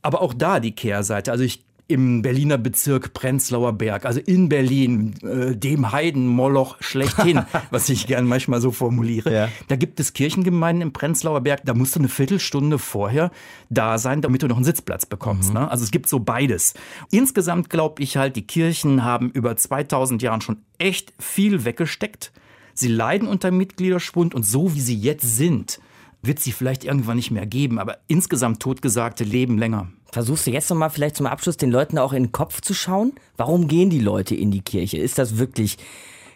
Aber 0.01 0.23
auch 0.23 0.33
da 0.33 0.61
die 0.61 0.73
Kehrseite. 0.73 1.33
Also 1.33 1.43
ich 1.43 1.65
im 1.93 2.23
Berliner 2.23 2.59
Bezirk 2.59 3.13
Prenzlauer 3.13 3.75
Berg, 3.75 4.07
also 4.07 4.21
in 4.21 4.49
Berlin, 4.49 5.15
äh, 5.23 5.55
dem 5.55 5.93
Heidenmoloch 5.93 6.77
schlechthin, 6.81 7.43
was 7.71 7.89
ich 7.89 8.07
gern 8.07 8.27
manchmal 8.27 8.61
so 8.61 8.71
formuliere. 8.71 9.33
Ja. 9.33 9.49
Da 9.69 9.77
gibt 9.77 10.01
es 10.01 10.13
Kirchengemeinden 10.13 10.83
im 10.83 10.93
Prenzlauer 10.93 11.43
Berg, 11.43 11.61
da 11.65 11.75
musst 11.75 11.95
du 11.95 12.01
eine 12.01 12.09
Viertelstunde 12.09 12.79
vorher 12.79 13.31
da 13.71 13.99
sein, 13.99 14.23
damit 14.23 14.43
du 14.43 14.49
noch 14.49 14.57
einen 14.57 14.65
Sitzplatz 14.65 15.07
bekommst. 15.07 15.51
Mhm. 15.51 15.61
Ne? 15.61 15.71
Also 15.71 15.85
es 15.85 15.91
gibt 15.91 16.09
so 16.09 16.21
beides. 16.21 16.75
Insgesamt 17.11 17.71
glaube 17.71 18.03
ich 18.03 18.17
halt, 18.17 18.37
die 18.37 18.47
Kirchen 18.47 19.05
haben 19.05 19.31
über 19.31 19.57
2000 19.57 20.23
Jahren 20.23 20.41
schon 20.41 20.59
echt 20.79 21.13
viel 21.19 21.65
weggesteckt. 21.65 22.33
Sie 22.75 22.89
leiden 22.89 23.29
unter 23.29 23.51
Mitgliederschwund 23.51 24.35
und 24.35 24.47
so 24.47 24.75
wie 24.75 24.81
sie 24.81 24.97
jetzt 24.97 25.37
sind, 25.37 25.79
wird 26.23 26.41
sie 26.41 26.53
vielleicht 26.53 26.85
irgendwann 26.85 27.17
nicht 27.17 27.31
mehr 27.31 27.47
geben, 27.47 27.79
aber 27.79 27.99
insgesamt 28.07 28.61
totgesagte 28.63 29.25
leben 29.25 29.59
länger. 29.59 29.89
Versuchst 30.13 30.47
du 30.47 30.51
jetzt 30.51 30.69
nochmal 30.69 30.91
vielleicht 30.91 31.17
zum 31.17 31.27
Abschluss 31.27 31.57
den 31.57 31.71
Leuten 31.71 31.97
auch 31.97 32.13
in 32.13 32.25
den 32.25 32.33
Kopf 32.33 32.61
zu 32.61 32.75
schauen? 32.75 33.15
Warum 33.39 33.67
gehen 33.67 33.89
die 33.89 33.99
Leute 33.99 34.35
in 34.35 34.51
die 34.51 34.61
Kirche? 34.61 34.99
Ist 34.99 35.19
das 35.19 35.39
wirklich 35.39 35.79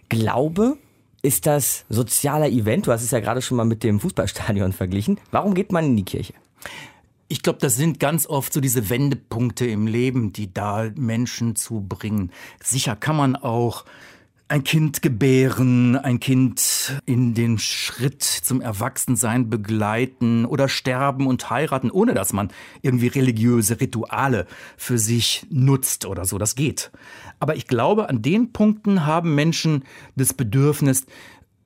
Glaube? 0.09 0.79
Ist 1.21 1.45
das 1.45 1.85
sozialer 1.91 2.49
Event? 2.49 2.87
Du 2.87 2.93
hast 2.93 3.03
es 3.03 3.11
ja 3.11 3.21
gerade 3.21 3.43
schon 3.43 3.59
mal 3.59 3.67
mit 3.67 3.85
dem 3.85 4.01
Fußballstadion 4.01 4.73
verglichen. 4.73 5.21
Warum 5.31 5.53
geht 5.53 5.73
man 5.73 5.85
in 5.85 5.97
die 5.97 6.07
Kirche? 6.07 6.33
Ich 7.29 7.43
glaube, 7.43 7.59
das 7.61 7.77
sind 7.77 8.01
ganz 8.01 8.27
oft 8.27 8.55
so 8.55 8.63
diese 8.63 8.89
Wendepunkte 8.89 9.67
im 9.67 9.87
Leben, 9.87 10.33
die 10.33 10.55
da 10.55 10.89
Menschen 10.97 11.55
zu 11.55 11.85
bringen. 11.87 12.33
Sicher 12.63 12.97
kann 12.97 13.17
man 13.17 13.37
auch 13.37 13.85
ein 14.49 14.63
Kind 14.63 15.03
gebären, 15.03 15.97
ein 15.97 16.21
Kind 16.21 17.01
in 17.05 17.35
den 17.35 17.59
Schritt 17.59 18.23
zum 18.23 18.61
Erwachsensein 18.61 19.51
begleiten 19.51 20.45
oder 20.45 20.69
sterben 20.69 21.27
und 21.27 21.51
heiraten, 21.51 21.91
ohne 21.91 22.15
dass 22.15 22.33
man 22.33 22.53
irgendwie 22.81 23.09
religiöse 23.09 23.81
Rituale 23.81 24.47
für 24.77 24.99
sich 24.99 25.47
nutzt 25.51 26.07
oder 26.07 26.25
so. 26.25 26.39
Das 26.39 26.55
geht. 26.55 26.93
Aber 27.41 27.57
ich 27.57 27.67
glaube, 27.67 28.09
an 28.09 28.23
den 28.23 28.53
Punkten 28.53 29.05
haben 29.05 29.35
Menschen 29.35 29.83
das 30.15 30.33
Bedürfnis, 30.33 31.07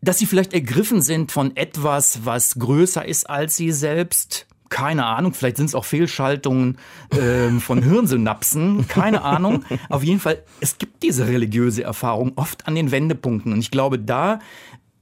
dass 0.01 0.19
sie 0.19 0.27
vielleicht 0.27 0.55
ergriffen 0.55 1.03
sind 1.03 1.33
von 1.33 1.57
etwas, 1.57 2.25
was 2.25 2.59
größer 2.59 3.05
ist 3.05 3.29
als 3.29 3.57
sie 3.57 3.73
selbst, 3.73 4.47
keine 4.71 5.05
Ahnung, 5.05 5.35
vielleicht 5.35 5.59
sind 5.59 5.67
es 5.67 5.75
auch 5.75 5.85
Fehlschaltungen 5.85 6.79
ähm, 7.11 7.61
von 7.61 7.83
Hirnsynapsen, 7.83 8.89
keine 8.89 9.23
Ahnung. 9.23 9.65
Auf 9.91 10.03
jeden 10.03 10.21
Fall, 10.21 10.43
es 10.61 10.79
gibt 10.79 11.03
diese 11.03 11.27
religiöse 11.27 11.83
Erfahrung 11.83 12.33
oft 12.37 12.67
an 12.67 12.77
den 12.77 12.91
Wendepunkten. 12.91 13.53
Und 13.53 13.59
ich 13.59 13.71
glaube, 13.71 13.99
da 13.99 14.39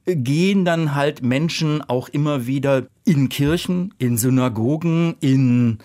gehen 0.06 0.64
dann 0.64 0.94
halt 0.94 1.22
Menschen 1.22 1.82
auch 1.82 2.08
immer 2.08 2.46
wieder 2.46 2.86
in 3.04 3.28
Kirchen, 3.28 3.94
in 3.98 4.16
Synagogen, 4.16 5.16
in 5.20 5.78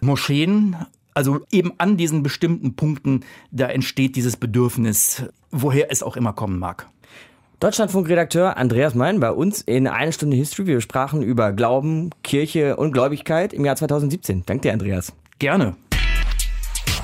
Moscheen. 0.00 0.76
Also 1.14 1.40
eben 1.52 1.72
an 1.78 1.96
diesen 1.96 2.22
bestimmten 2.22 2.74
Punkten, 2.74 3.20
da 3.50 3.66
entsteht 3.66 4.16
dieses 4.16 4.36
Bedürfnis, 4.36 5.24
woher 5.50 5.92
es 5.92 6.02
auch 6.02 6.16
immer 6.16 6.32
kommen 6.32 6.58
mag. 6.58 6.88
Deutschlandfunkredakteur 7.62 8.56
Andreas 8.56 8.96
Mein 8.96 9.20
bei 9.20 9.30
uns 9.30 9.60
in 9.60 9.86
eine 9.86 10.12
Stunde 10.12 10.36
History. 10.36 10.66
Wir 10.66 10.80
sprachen 10.80 11.22
über 11.22 11.52
Glauben, 11.52 12.10
Kirche 12.24 12.74
und 12.74 12.90
Gläubigkeit 12.90 13.52
im 13.52 13.64
Jahr 13.64 13.76
2017. 13.76 14.42
Danke 14.44 14.62
dir, 14.62 14.72
Andreas. 14.72 15.12
Gerne. 15.38 15.76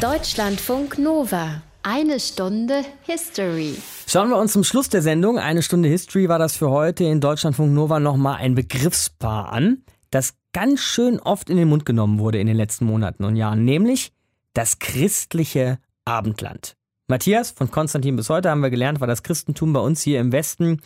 Deutschlandfunk 0.00 0.98
Nova. 0.98 1.62
Eine 1.84 2.18
Stunde 2.18 2.82
History. 3.02 3.76
Schauen 4.08 4.30
wir 4.30 4.36
uns 4.36 4.52
zum 4.52 4.64
Schluss 4.64 4.88
der 4.88 5.00
Sendung, 5.00 5.38
eine 5.38 5.62
Stunde 5.62 5.88
History, 5.88 6.28
war 6.28 6.40
das 6.40 6.56
für 6.56 6.70
heute 6.70 7.04
in 7.04 7.20
Deutschlandfunk 7.20 7.72
Nova 7.72 8.00
nochmal 8.00 8.38
ein 8.38 8.56
Begriffspaar 8.56 9.52
an, 9.52 9.84
das 10.10 10.34
ganz 10.52 10.80
schön 10.80 11.20
oft 11.20 11.50
in 11.50 11.56
den 11.56 11.68
Mund 11.68 11.84
genommen 11.84 12.18
wurde 12.18 12.40
in 12.40 12.48
den 12.48 12.56
letzten 12.56 12.84
Monaten 12.84 13.22
und 13.22 13.36
Jahren, 13.36 13.64
nämlich 13.64 14.10
das 14.54 14.80
christliche 14.80 15.78
Abendland. 16.04 16.77
Matthias, 17.10 17.52
von 17.52 17.70
Konstantin 17.70 18.16
bis 18.16 18.28
heute 18.28 18.50
haben 18.50 18.60
wir 18.60 18.68
gelernt, 18.68 19.00
war 19.00 19.06
das 19.06 19.22
Christentum 19.22 19.72
bei 19.72 19.80
uns 19.80 20.02
hier 20.02 20.20
im 20.20 20.30
Westen 20.30 20.82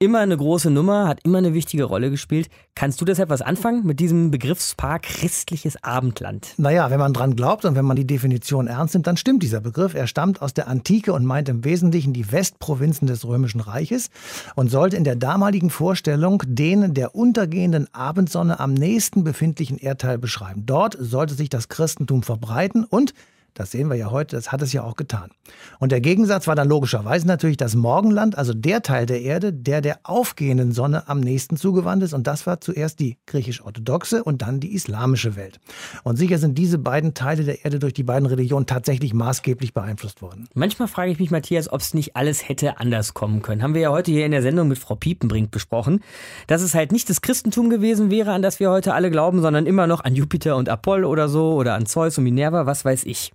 immer 0.00 0.18
eine 0.18 0.36
große 0.36 0.72
Nummer, 0.72 1.06
hat 1.06 1.20
immer 1.22 1.38
eine 1.38 1.54
wichtige 1.54 1.84
Rolle 1.84 2.10
gespielt. 2.10 2.48
Kannst 2.74 3.00
du 3.00 3.04
deshalb 3.04 3.30
was 3.30 3.42
anfangen 3.42 3.86
mit 3.86 4.00
diesem 4.00 4.32
Begriffspaar 4.32 4.98
christliches 4.98 5.80
Abendland? 5.84 6.54
Naja, 6.56 6.90
wenn 6.90 6.98
man 6.98 7.12
dran 7.12 7.36
glaubt 7.36 7.64
und 7.64 7.76
wenn 7.76 7.84
man 7.84 7.94
die 7.94 8.08
Definition 8.08 8.66
ernst 8.66 8.94
nimmt, 8.94 9.06
dann 9.06 9.16
stimmt 9.16 9.44
dieser 9.44 9.60
Begriff. 9.60 9.94
Er 9.94 10.08
stammt 10.08 10.42
aus 10.42 10.52
der 10.52 10.66
Antike 10.66 11.12
und 11.12 11.24
meint 11.24 11.48
im 11.48 11.64
Wesentlichen 11.64 12.12
die 12.12 12.32
Westprovinzen 12.32 13.06
des 13.06 13.24
Römischen 13.24 13.60
Reiches 13.60 14.10
und 14.56 14.68
sollte 14.68 14.96
in 14.96 15.04
der 15.04 15.14
damaligen 15.14 15.70
Vorstellung 15.70 16.42
den 16.44 16.92
der 16.92 17.14
untergehenden 17.14 17.86
Abendsonne 17.94 18.58
am 18.58 18.74
nächsten 18.74 19.22
befindlichen 19.22 19.78
Erdteil 19.78 20.18
beschreiben. 20.18 20.66
Dort 20.66 20.96
sollte 20.98 21.34
sich 21.34 21.50
das 21.50 21.68
Christentum 21.68 22.24
verbreiten 22.24 22.82
und 22.82 23.14
das 23.54 23.70
sehen 23.70 23.88
wir 23.88 23.96
ja 23.96 24.10
heute, 24.10 24.36
das 24.36 24.52
hat 24.52 24.62
es 24.62 24.72
ja 24.72 24.82
auch 24.82 24.96
getan. 24.96 25.30
Und 25.78 25.92
der 25.92 26.00
Gegensatz 26.00 26.46
war 26.46 26.54
dann 26.54 26.68
logischerweise 26.68 27.26
natürlich 27.26 27.56
das 27.56 27.74
Morgenland, 27.74 28.38
also 28.38 28.54
der 28.54 28.82
Teil 28.82 29.06
der 29.06 29.22
Erde, 29.22 29.52
der 29.52 29.80
der 29.80 30.00
aufgehenden 30.04 30.72
Sonne 30.72 31.08
am 31.08 31.20
nächsten 31.20 31.56
zugewandt 31.56 32.02
ist. 32.02 32.14
Und 32.14 32.26
das 32.26 32.46
war 32.46 32.60
zuerst 32.60 33.00
die 33.00 33.18
griechisch-orthodoxe 33.26 34.24
und 34.24 34.42
dann 34.42 34.60
die 34.60 34.74
islamische 34.74 35.36
Welt. 35.36 35.60
Und 36.04 36.16
sicher 36.16 36.38
sind 36.38 36.56
diese 36.56 36.78
beiden 36.78 37.14
Teile 37.14 37.44
der 37.44 37.64
Erde 37.64 37.78
durch 37.78 37.94
die 37.94 38.02
beiden 38.02 38.26
Religionen 38.26 38.66
tatsächlich 38.66 39.14
maßgeblich 39.14 39.74
beeinflusst 39.74 40.22
worden. 40.22 40.48
Manchmal 40.54 40.88
frage 40.88 41.12
ich 41.12 41.18
mich, 41.18 41.30
Matthias, 41.30 41.70
ob 41.70 41.80
es 41.80 41.94
nicht 41.94 42.16
alles 42.16 42.48
hätte 42.48 42.78
anders 42.78 43.14
kommen 43.14 43.42
können. 43.42 43.62
Haben 43.62 43.74
wir 43.74 43.82
ja 43.82 43.90
heute 43.90 44.10
hier 44.10 44.24
in 44.24 44.32
der 44.32 44.42
Sendung 44.42 44.68
mit 44.68 44.78
Frau 44.78 44.94
Piepenbrink 44.94 45.50
besprochen, 45.50 46.00
dass 46.46 46.62
es 46.62 46.74
halt 46.74 46.92
nicht 46.92 47.10
das 47.10 47.20
Christentum 47.20 47.70
gewesen 47.70 48.10
wäre, 48.10 48.32
an 48.32 48.42
das 48.42 48.60
wir 48.60 48.70
heute 48.70 48.94
alle 48.94 49.10
glauben, 49.10 49.42
sondern 49.42 49.66
immer 49.66 49.86
noch 49.86 50.04
an 50.04 50.14
Jupiter 50.14 50.56
und 50.56 50.68
Apoll 50.68 51.04
oder 51.04 51.28
so 51.28 51.52
oder 51.54 51.74
an 51.74 51.86
Zeus 51.86 52.18
und 52.18 52.24
Minerva, 52.24 52.66
was 52.66 52.84
weiß 52.84 53.04
ich. 53.04 53.32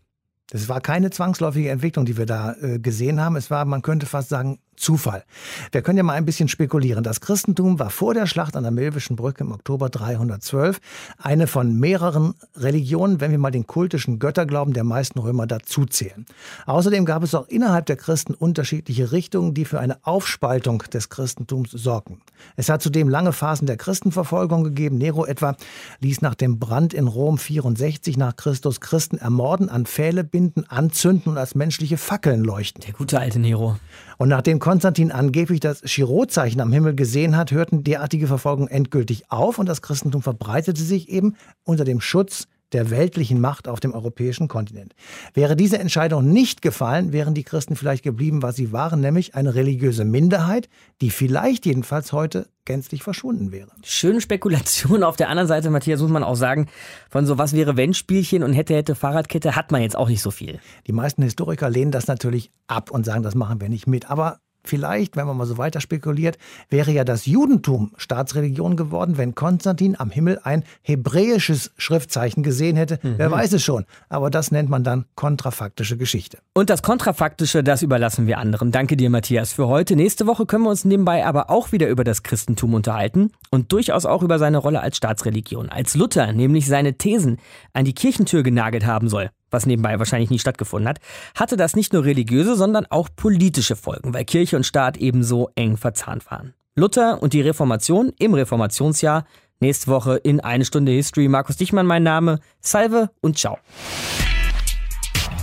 Das 0.49 0.69
war 0.69 0.79
keine 0.79 1.09
zwangsläufige 1.09 1.69
Entwicklung, 1.69 2.05
die 2.05 2.17
wir 2.17 2.25
da 2.25 2.53
äh, 2.53 2.79
gesehen 2.79 3.19
haben. 3.19 3.35
Es 3.35 3.51
war, 3.51 3.65
man 3.65 3.81
könnte 3.81 4.05
fast 4.05 4.29
sagen, 4.29 4.59
Zufall. 4.77 5.23
Wir 5.71 5.81
können 5.81 5.97
ja 5.97 6.03
mal 6.03 6.13
ein 6.13 6.25
bisschen 6.25 6.47
spekulieren. 6.47 7.03
Das 7.03 7.19
Christentum 7.19 7.79
war 7.79 7.89
vor 7.89 8.13
der 8.13 8.27
Schlacht 8.27 8.55
an 8.55 8.63
der 8.63 8.71
Milwischen 8.71 9.15
Brücke 9.15 9.43
im 9.43 9.51
Oktober 9.51 9.89
312 9.89 10.79
eine 11.17 11.47
von 11.47 11.77
mehreren 11.77 12.35
Religionen, 12.55 13.19
wenn 13.19 13.31
wir 13.31 13.39
mal 13.39 13.51
den 13.51 13.67
kultischen 13.67 14.19
Götterglauben 14.19 14.73
der 14.73 14.83
meisten 14.83 15.19
Römer 15.19 15.47
dazuzählen. 15.47 16.25
Außerdem 16.65 17.05
gab 17.05 17.23
es 17.23 17.35
auch 17.35 17.47
innerhalb 17.47 17.87
der 17.87 17.97
Christen 17.97 18.33
unterschiedliche 18.33 19.11
Richtungen, 19.11 19.53
die 19.53 19.65
für 19.65 19.79
eine 19.79 19.97
Aufspaltung 20.05 20.83
des 20.93 21.09
Christentums 21.09 21.71
sorgten. 21.71 22.21
Es 22.55 22.69
hat 22.69 22.81
zudem 22.81 23.09
lange 23.09 23.33
Phasen 23.33 23.67
der 23.67 23.77
Christenverfolgung 23.77 24.63
gegeben. 24.63 24.97
Nero 24.97 25.25
etwa 25.25 25.55
ließ 26.01 26.21
nach 26.21 26.35
dem 26.35 26.59
Brand 26.59 26.93
in 26.93 27.07
Rom 27.07 27.37
64 27.37 28.17
nach 28.17 28.35
Christus 28.35 28.79
Christen 28.79 29.17
ermorden, 29.17 29.69
an 29.69 29.85
Pfähle 29.85 30.23
binden, 30.23 30.65
anzünden 30.69 31.31
und 31.31 31.37
als 31.37 31.55
menschliche 31.55 31.97
Fackeln 31.97 32.43
leuchten. 32.43 32.83
Der 32.83 32.93
gute 32.93 33.19
alte 33.19 33.39
Nero. 33.39 33.77
Und 34.17 34.29
nach 34.29 34.41
dem 34.41 34.59
Konstantin 34.67 35.13
angeblich 35.13 35.61
das 35.61 35.81
Chirotzeichen 35.81 36.59
am 36.59 36.73
Himmel 36.73 36.93
gesehen 36.93 37.37
hat, 37.37 37.53
hörten 37.53 37.85
derartige 37.85 38.27
Verfolgungen 38.27 38.67
endgültig 38.67 39.31
auf 39.31 39.59
und 39.59 39.69
das 39.69 39.81
Christentum 39.81 40.21
verbreitete 40.21 40.81
sich 40.81 41.07
eben 41.07 41.37
unter 41.63 41.85
dem 41.85 42.01
Schutz 42.01 42.49
der 42.73 42.89
weltlichen 42.89 43.39
Macht 43.39 43.69
auf 43.69 43.79
dem 43.79 43.93
europäischen 43.93 44.49
Kontinent. 44.49 44.93
Wäre 45.33 45.55
diese 45.55 45.79
Entscheidung 45.79 46.29
nicht 46.33 46.61
gefallen, 46.61 47.13
wären 47.13 47.33
die 47.33 47.45
Christen 47.45 47.77
vielleicht 47.77 48.03
geblieben, 48.03 48.43
was 48.43 48.57
sie 48.57 48.73
waren, 48.73 48.99
nämlich 48.99 49.35
eine 49.35 49.55
religiöse 49.55 50.03
Minderheit, 50.03 50.67
die 50.99 51.11
vielleicht 51.11 51.65
jedenfalls 51.65 52.11
heute 52.11 52.49
gänzlich 52.65 53.03
verschwunden 53.03 53.53
wäre. 53.53 53.71
Schöne 53.85 54.19
Spekulation. 54.19 55.01
Auf 55.01 55.15
der 55.15 55.29
anderen 55.29 55.47
Seite, 55.47 55.69
Matthias, 55.69 56.01
muss 56.01 56.11
man 56.11 56.25
auch 56.25 56.35
sagen, 56.35 56.67
von 57.09 57.25
so 57.25 57.37
was 57.37 57.53
wäre 57.53 57.77
wenn 57.77 57.93
Spielchen 57.93 58.43
und 58.43 58.51
hätte, 58.51 58.75
hätte 58.75 58.95
Fahrradkette 58.95 59.55
hat 59.55 59.71
man 59.71 59.81
jetzt 59.81 59.95
auch 59.95 60.09
nicht 60.09 60.21
so 60.21 60.29
viel. 60.29 60.59
Die 60.87 60.91
meisten 60.91 61.23
Historiker 61.23 61.69
lehnen 61.69 61.91
das 61.91 62.07
natürlich 62.07 62.51
ab 62.67 62.91
und 62.91 63.05
sagen, 63.05 63.23
das 63.23 63.33
machen 63.33 63.61
wir 63.61 63.69
nicht 63.69 63.87
mit. 63.87 64.09
Aber 64.09 64.41
Vielleicht, 64.67 65.15
wenn 65.15 65.25
man 65.25 65.37
mal 65.37 65.45
so 65.45 65.57
weiter 65.57 65.81
spekuliert, 65.81 66.37
wäre 66.69 66.91
ja 66.91 67.03
das 67.03 67.25
Judentum 67.25 67.91
Staatsreligion 67.97 68.75
geworden, 68.75 69.17
wenn 69.17 69.33
Konstantin 69.33 69.97
am 69.97 70.09
Himmel 70.09 70.39
ein 70.43 70.63
hebräisches 70.81 71.71
Schriftzeichen 71.77 72.43
gesehen 72.43 72.75
hätte. 72.75 72.99
Mhm. 73.01 73.15
Wer 73.17 73.31
weiß 73.31 73.53
es 73.53 73.63
schon. 73.63 73.85
Aber 74.09 74.29
das 74.29 74.51
nennt 74.51 74.69
man 74.69 74.83
dann 74.83 75.05
kontrafaktische 75.15 75.97
Geschichte. 75.97 76.39
Und 76.53 76.69
das 76.69 76.83
Kontrafaktische, 76.83 77.63
das 77.63 77.81
überlassen 77.81 78.27
wir 78.27 78.37
anderen. 78.37 78.71
Danke 78.71 78.97
dir, 78.97 79.09
Matthias, 79.09 79.53
für 79.53 79.67
heute. 79.67 79.95
Nächste 79.95 80.27
Woche 80.27 80.45
können 80.45 80.63
wir 80.63 80.69
uns 80.69 80.85
nebenbei 80.85 81.25
aber 81.25 81.49
auch 81.49 81.71
wieder 81.71 81.87
über 81.87 82.03
das 82.03 82.23
Christentum 82.23 82.73
unterhalten 82.73 83.31
und 83.49 83.71
durchaus 83.71 84.05
auch 84.05 84.21
über 84.21 84.37
seine 84.37 84.57
Rolle 84.57 84.81
als 84.81 84.97
Staatsreligion. 84.97 85.69
Als 85.69 85.95
Luther 85.95 86.33
nämlich 86.33 86.67
seine 86.67 86.97
Thesen 86.97 87.37
an 87.73 87.85
die 87.85 87.93
Kirchentür 87.93 88.43
genagelt 88.43 88.85
haben 88.85 89.07
soll 89.07 89.29
was 89.51 89.65
nebenbei 89.65 89.99
wahrscheinlich 89.99 90.29
nie 90.29 90.39
stattgefunden 90.39 90.89
hat, 90.89 90.99
hatte 91.35 91.57
das 91.57 91.75
nicht 91.75 91.93
nur 91.93 92.05
religiöse, 92.05 92.55
sondern 92.55 92.85
auch 92.89 93.09
politische 93.15 93.75
Folgen, 93.75 94.13
weil 94.13 94.25
Kirche 94.25 94.55
und 94.55 94.65
Staat 94.65 94.97
ebenso 94.97 95.49
eng 95.55 95.77
verzahnt 95.77 96.29
waren. 96.29 96.53
Luther 96.75 97.21
und 97.21 97.33
die 97.33 97.41
Reformation 97.41 98.13
im 98.19 98.33
Reformationsjahr. 98.33 99.25
Nächste 99.59 99.87
Woche 99.87 100.17
in 100.17 100.39
eine 100.39 100.63
Stunde 100.63 100.91
History. 100.91 101.27
Markus 101.27 101.57
Dichmann 101.57 101.87
mein 101.87 102.03
Name. 102.03 102.39
Salve 102.61 103.09
und 103.21 103.39
ciao. 103.39 103.57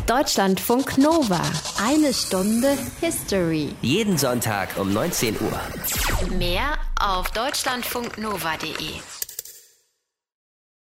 Deutschlandfunk 0.06 0.98
Nova. 0.98 1.40
Eine 1.82 2.12
Stunde 2.12 2.76
History. 3.00 3.70
Jeden 3.80 4.18
Sonntag 4.18 4.68
um 4.78 4.92
19 4.92 5.34
Uhr. 5.40 6.38
Mehr 6.38 6.74
auf 7.00 7.30
deutschlandfunknova.de. 7.30 9.23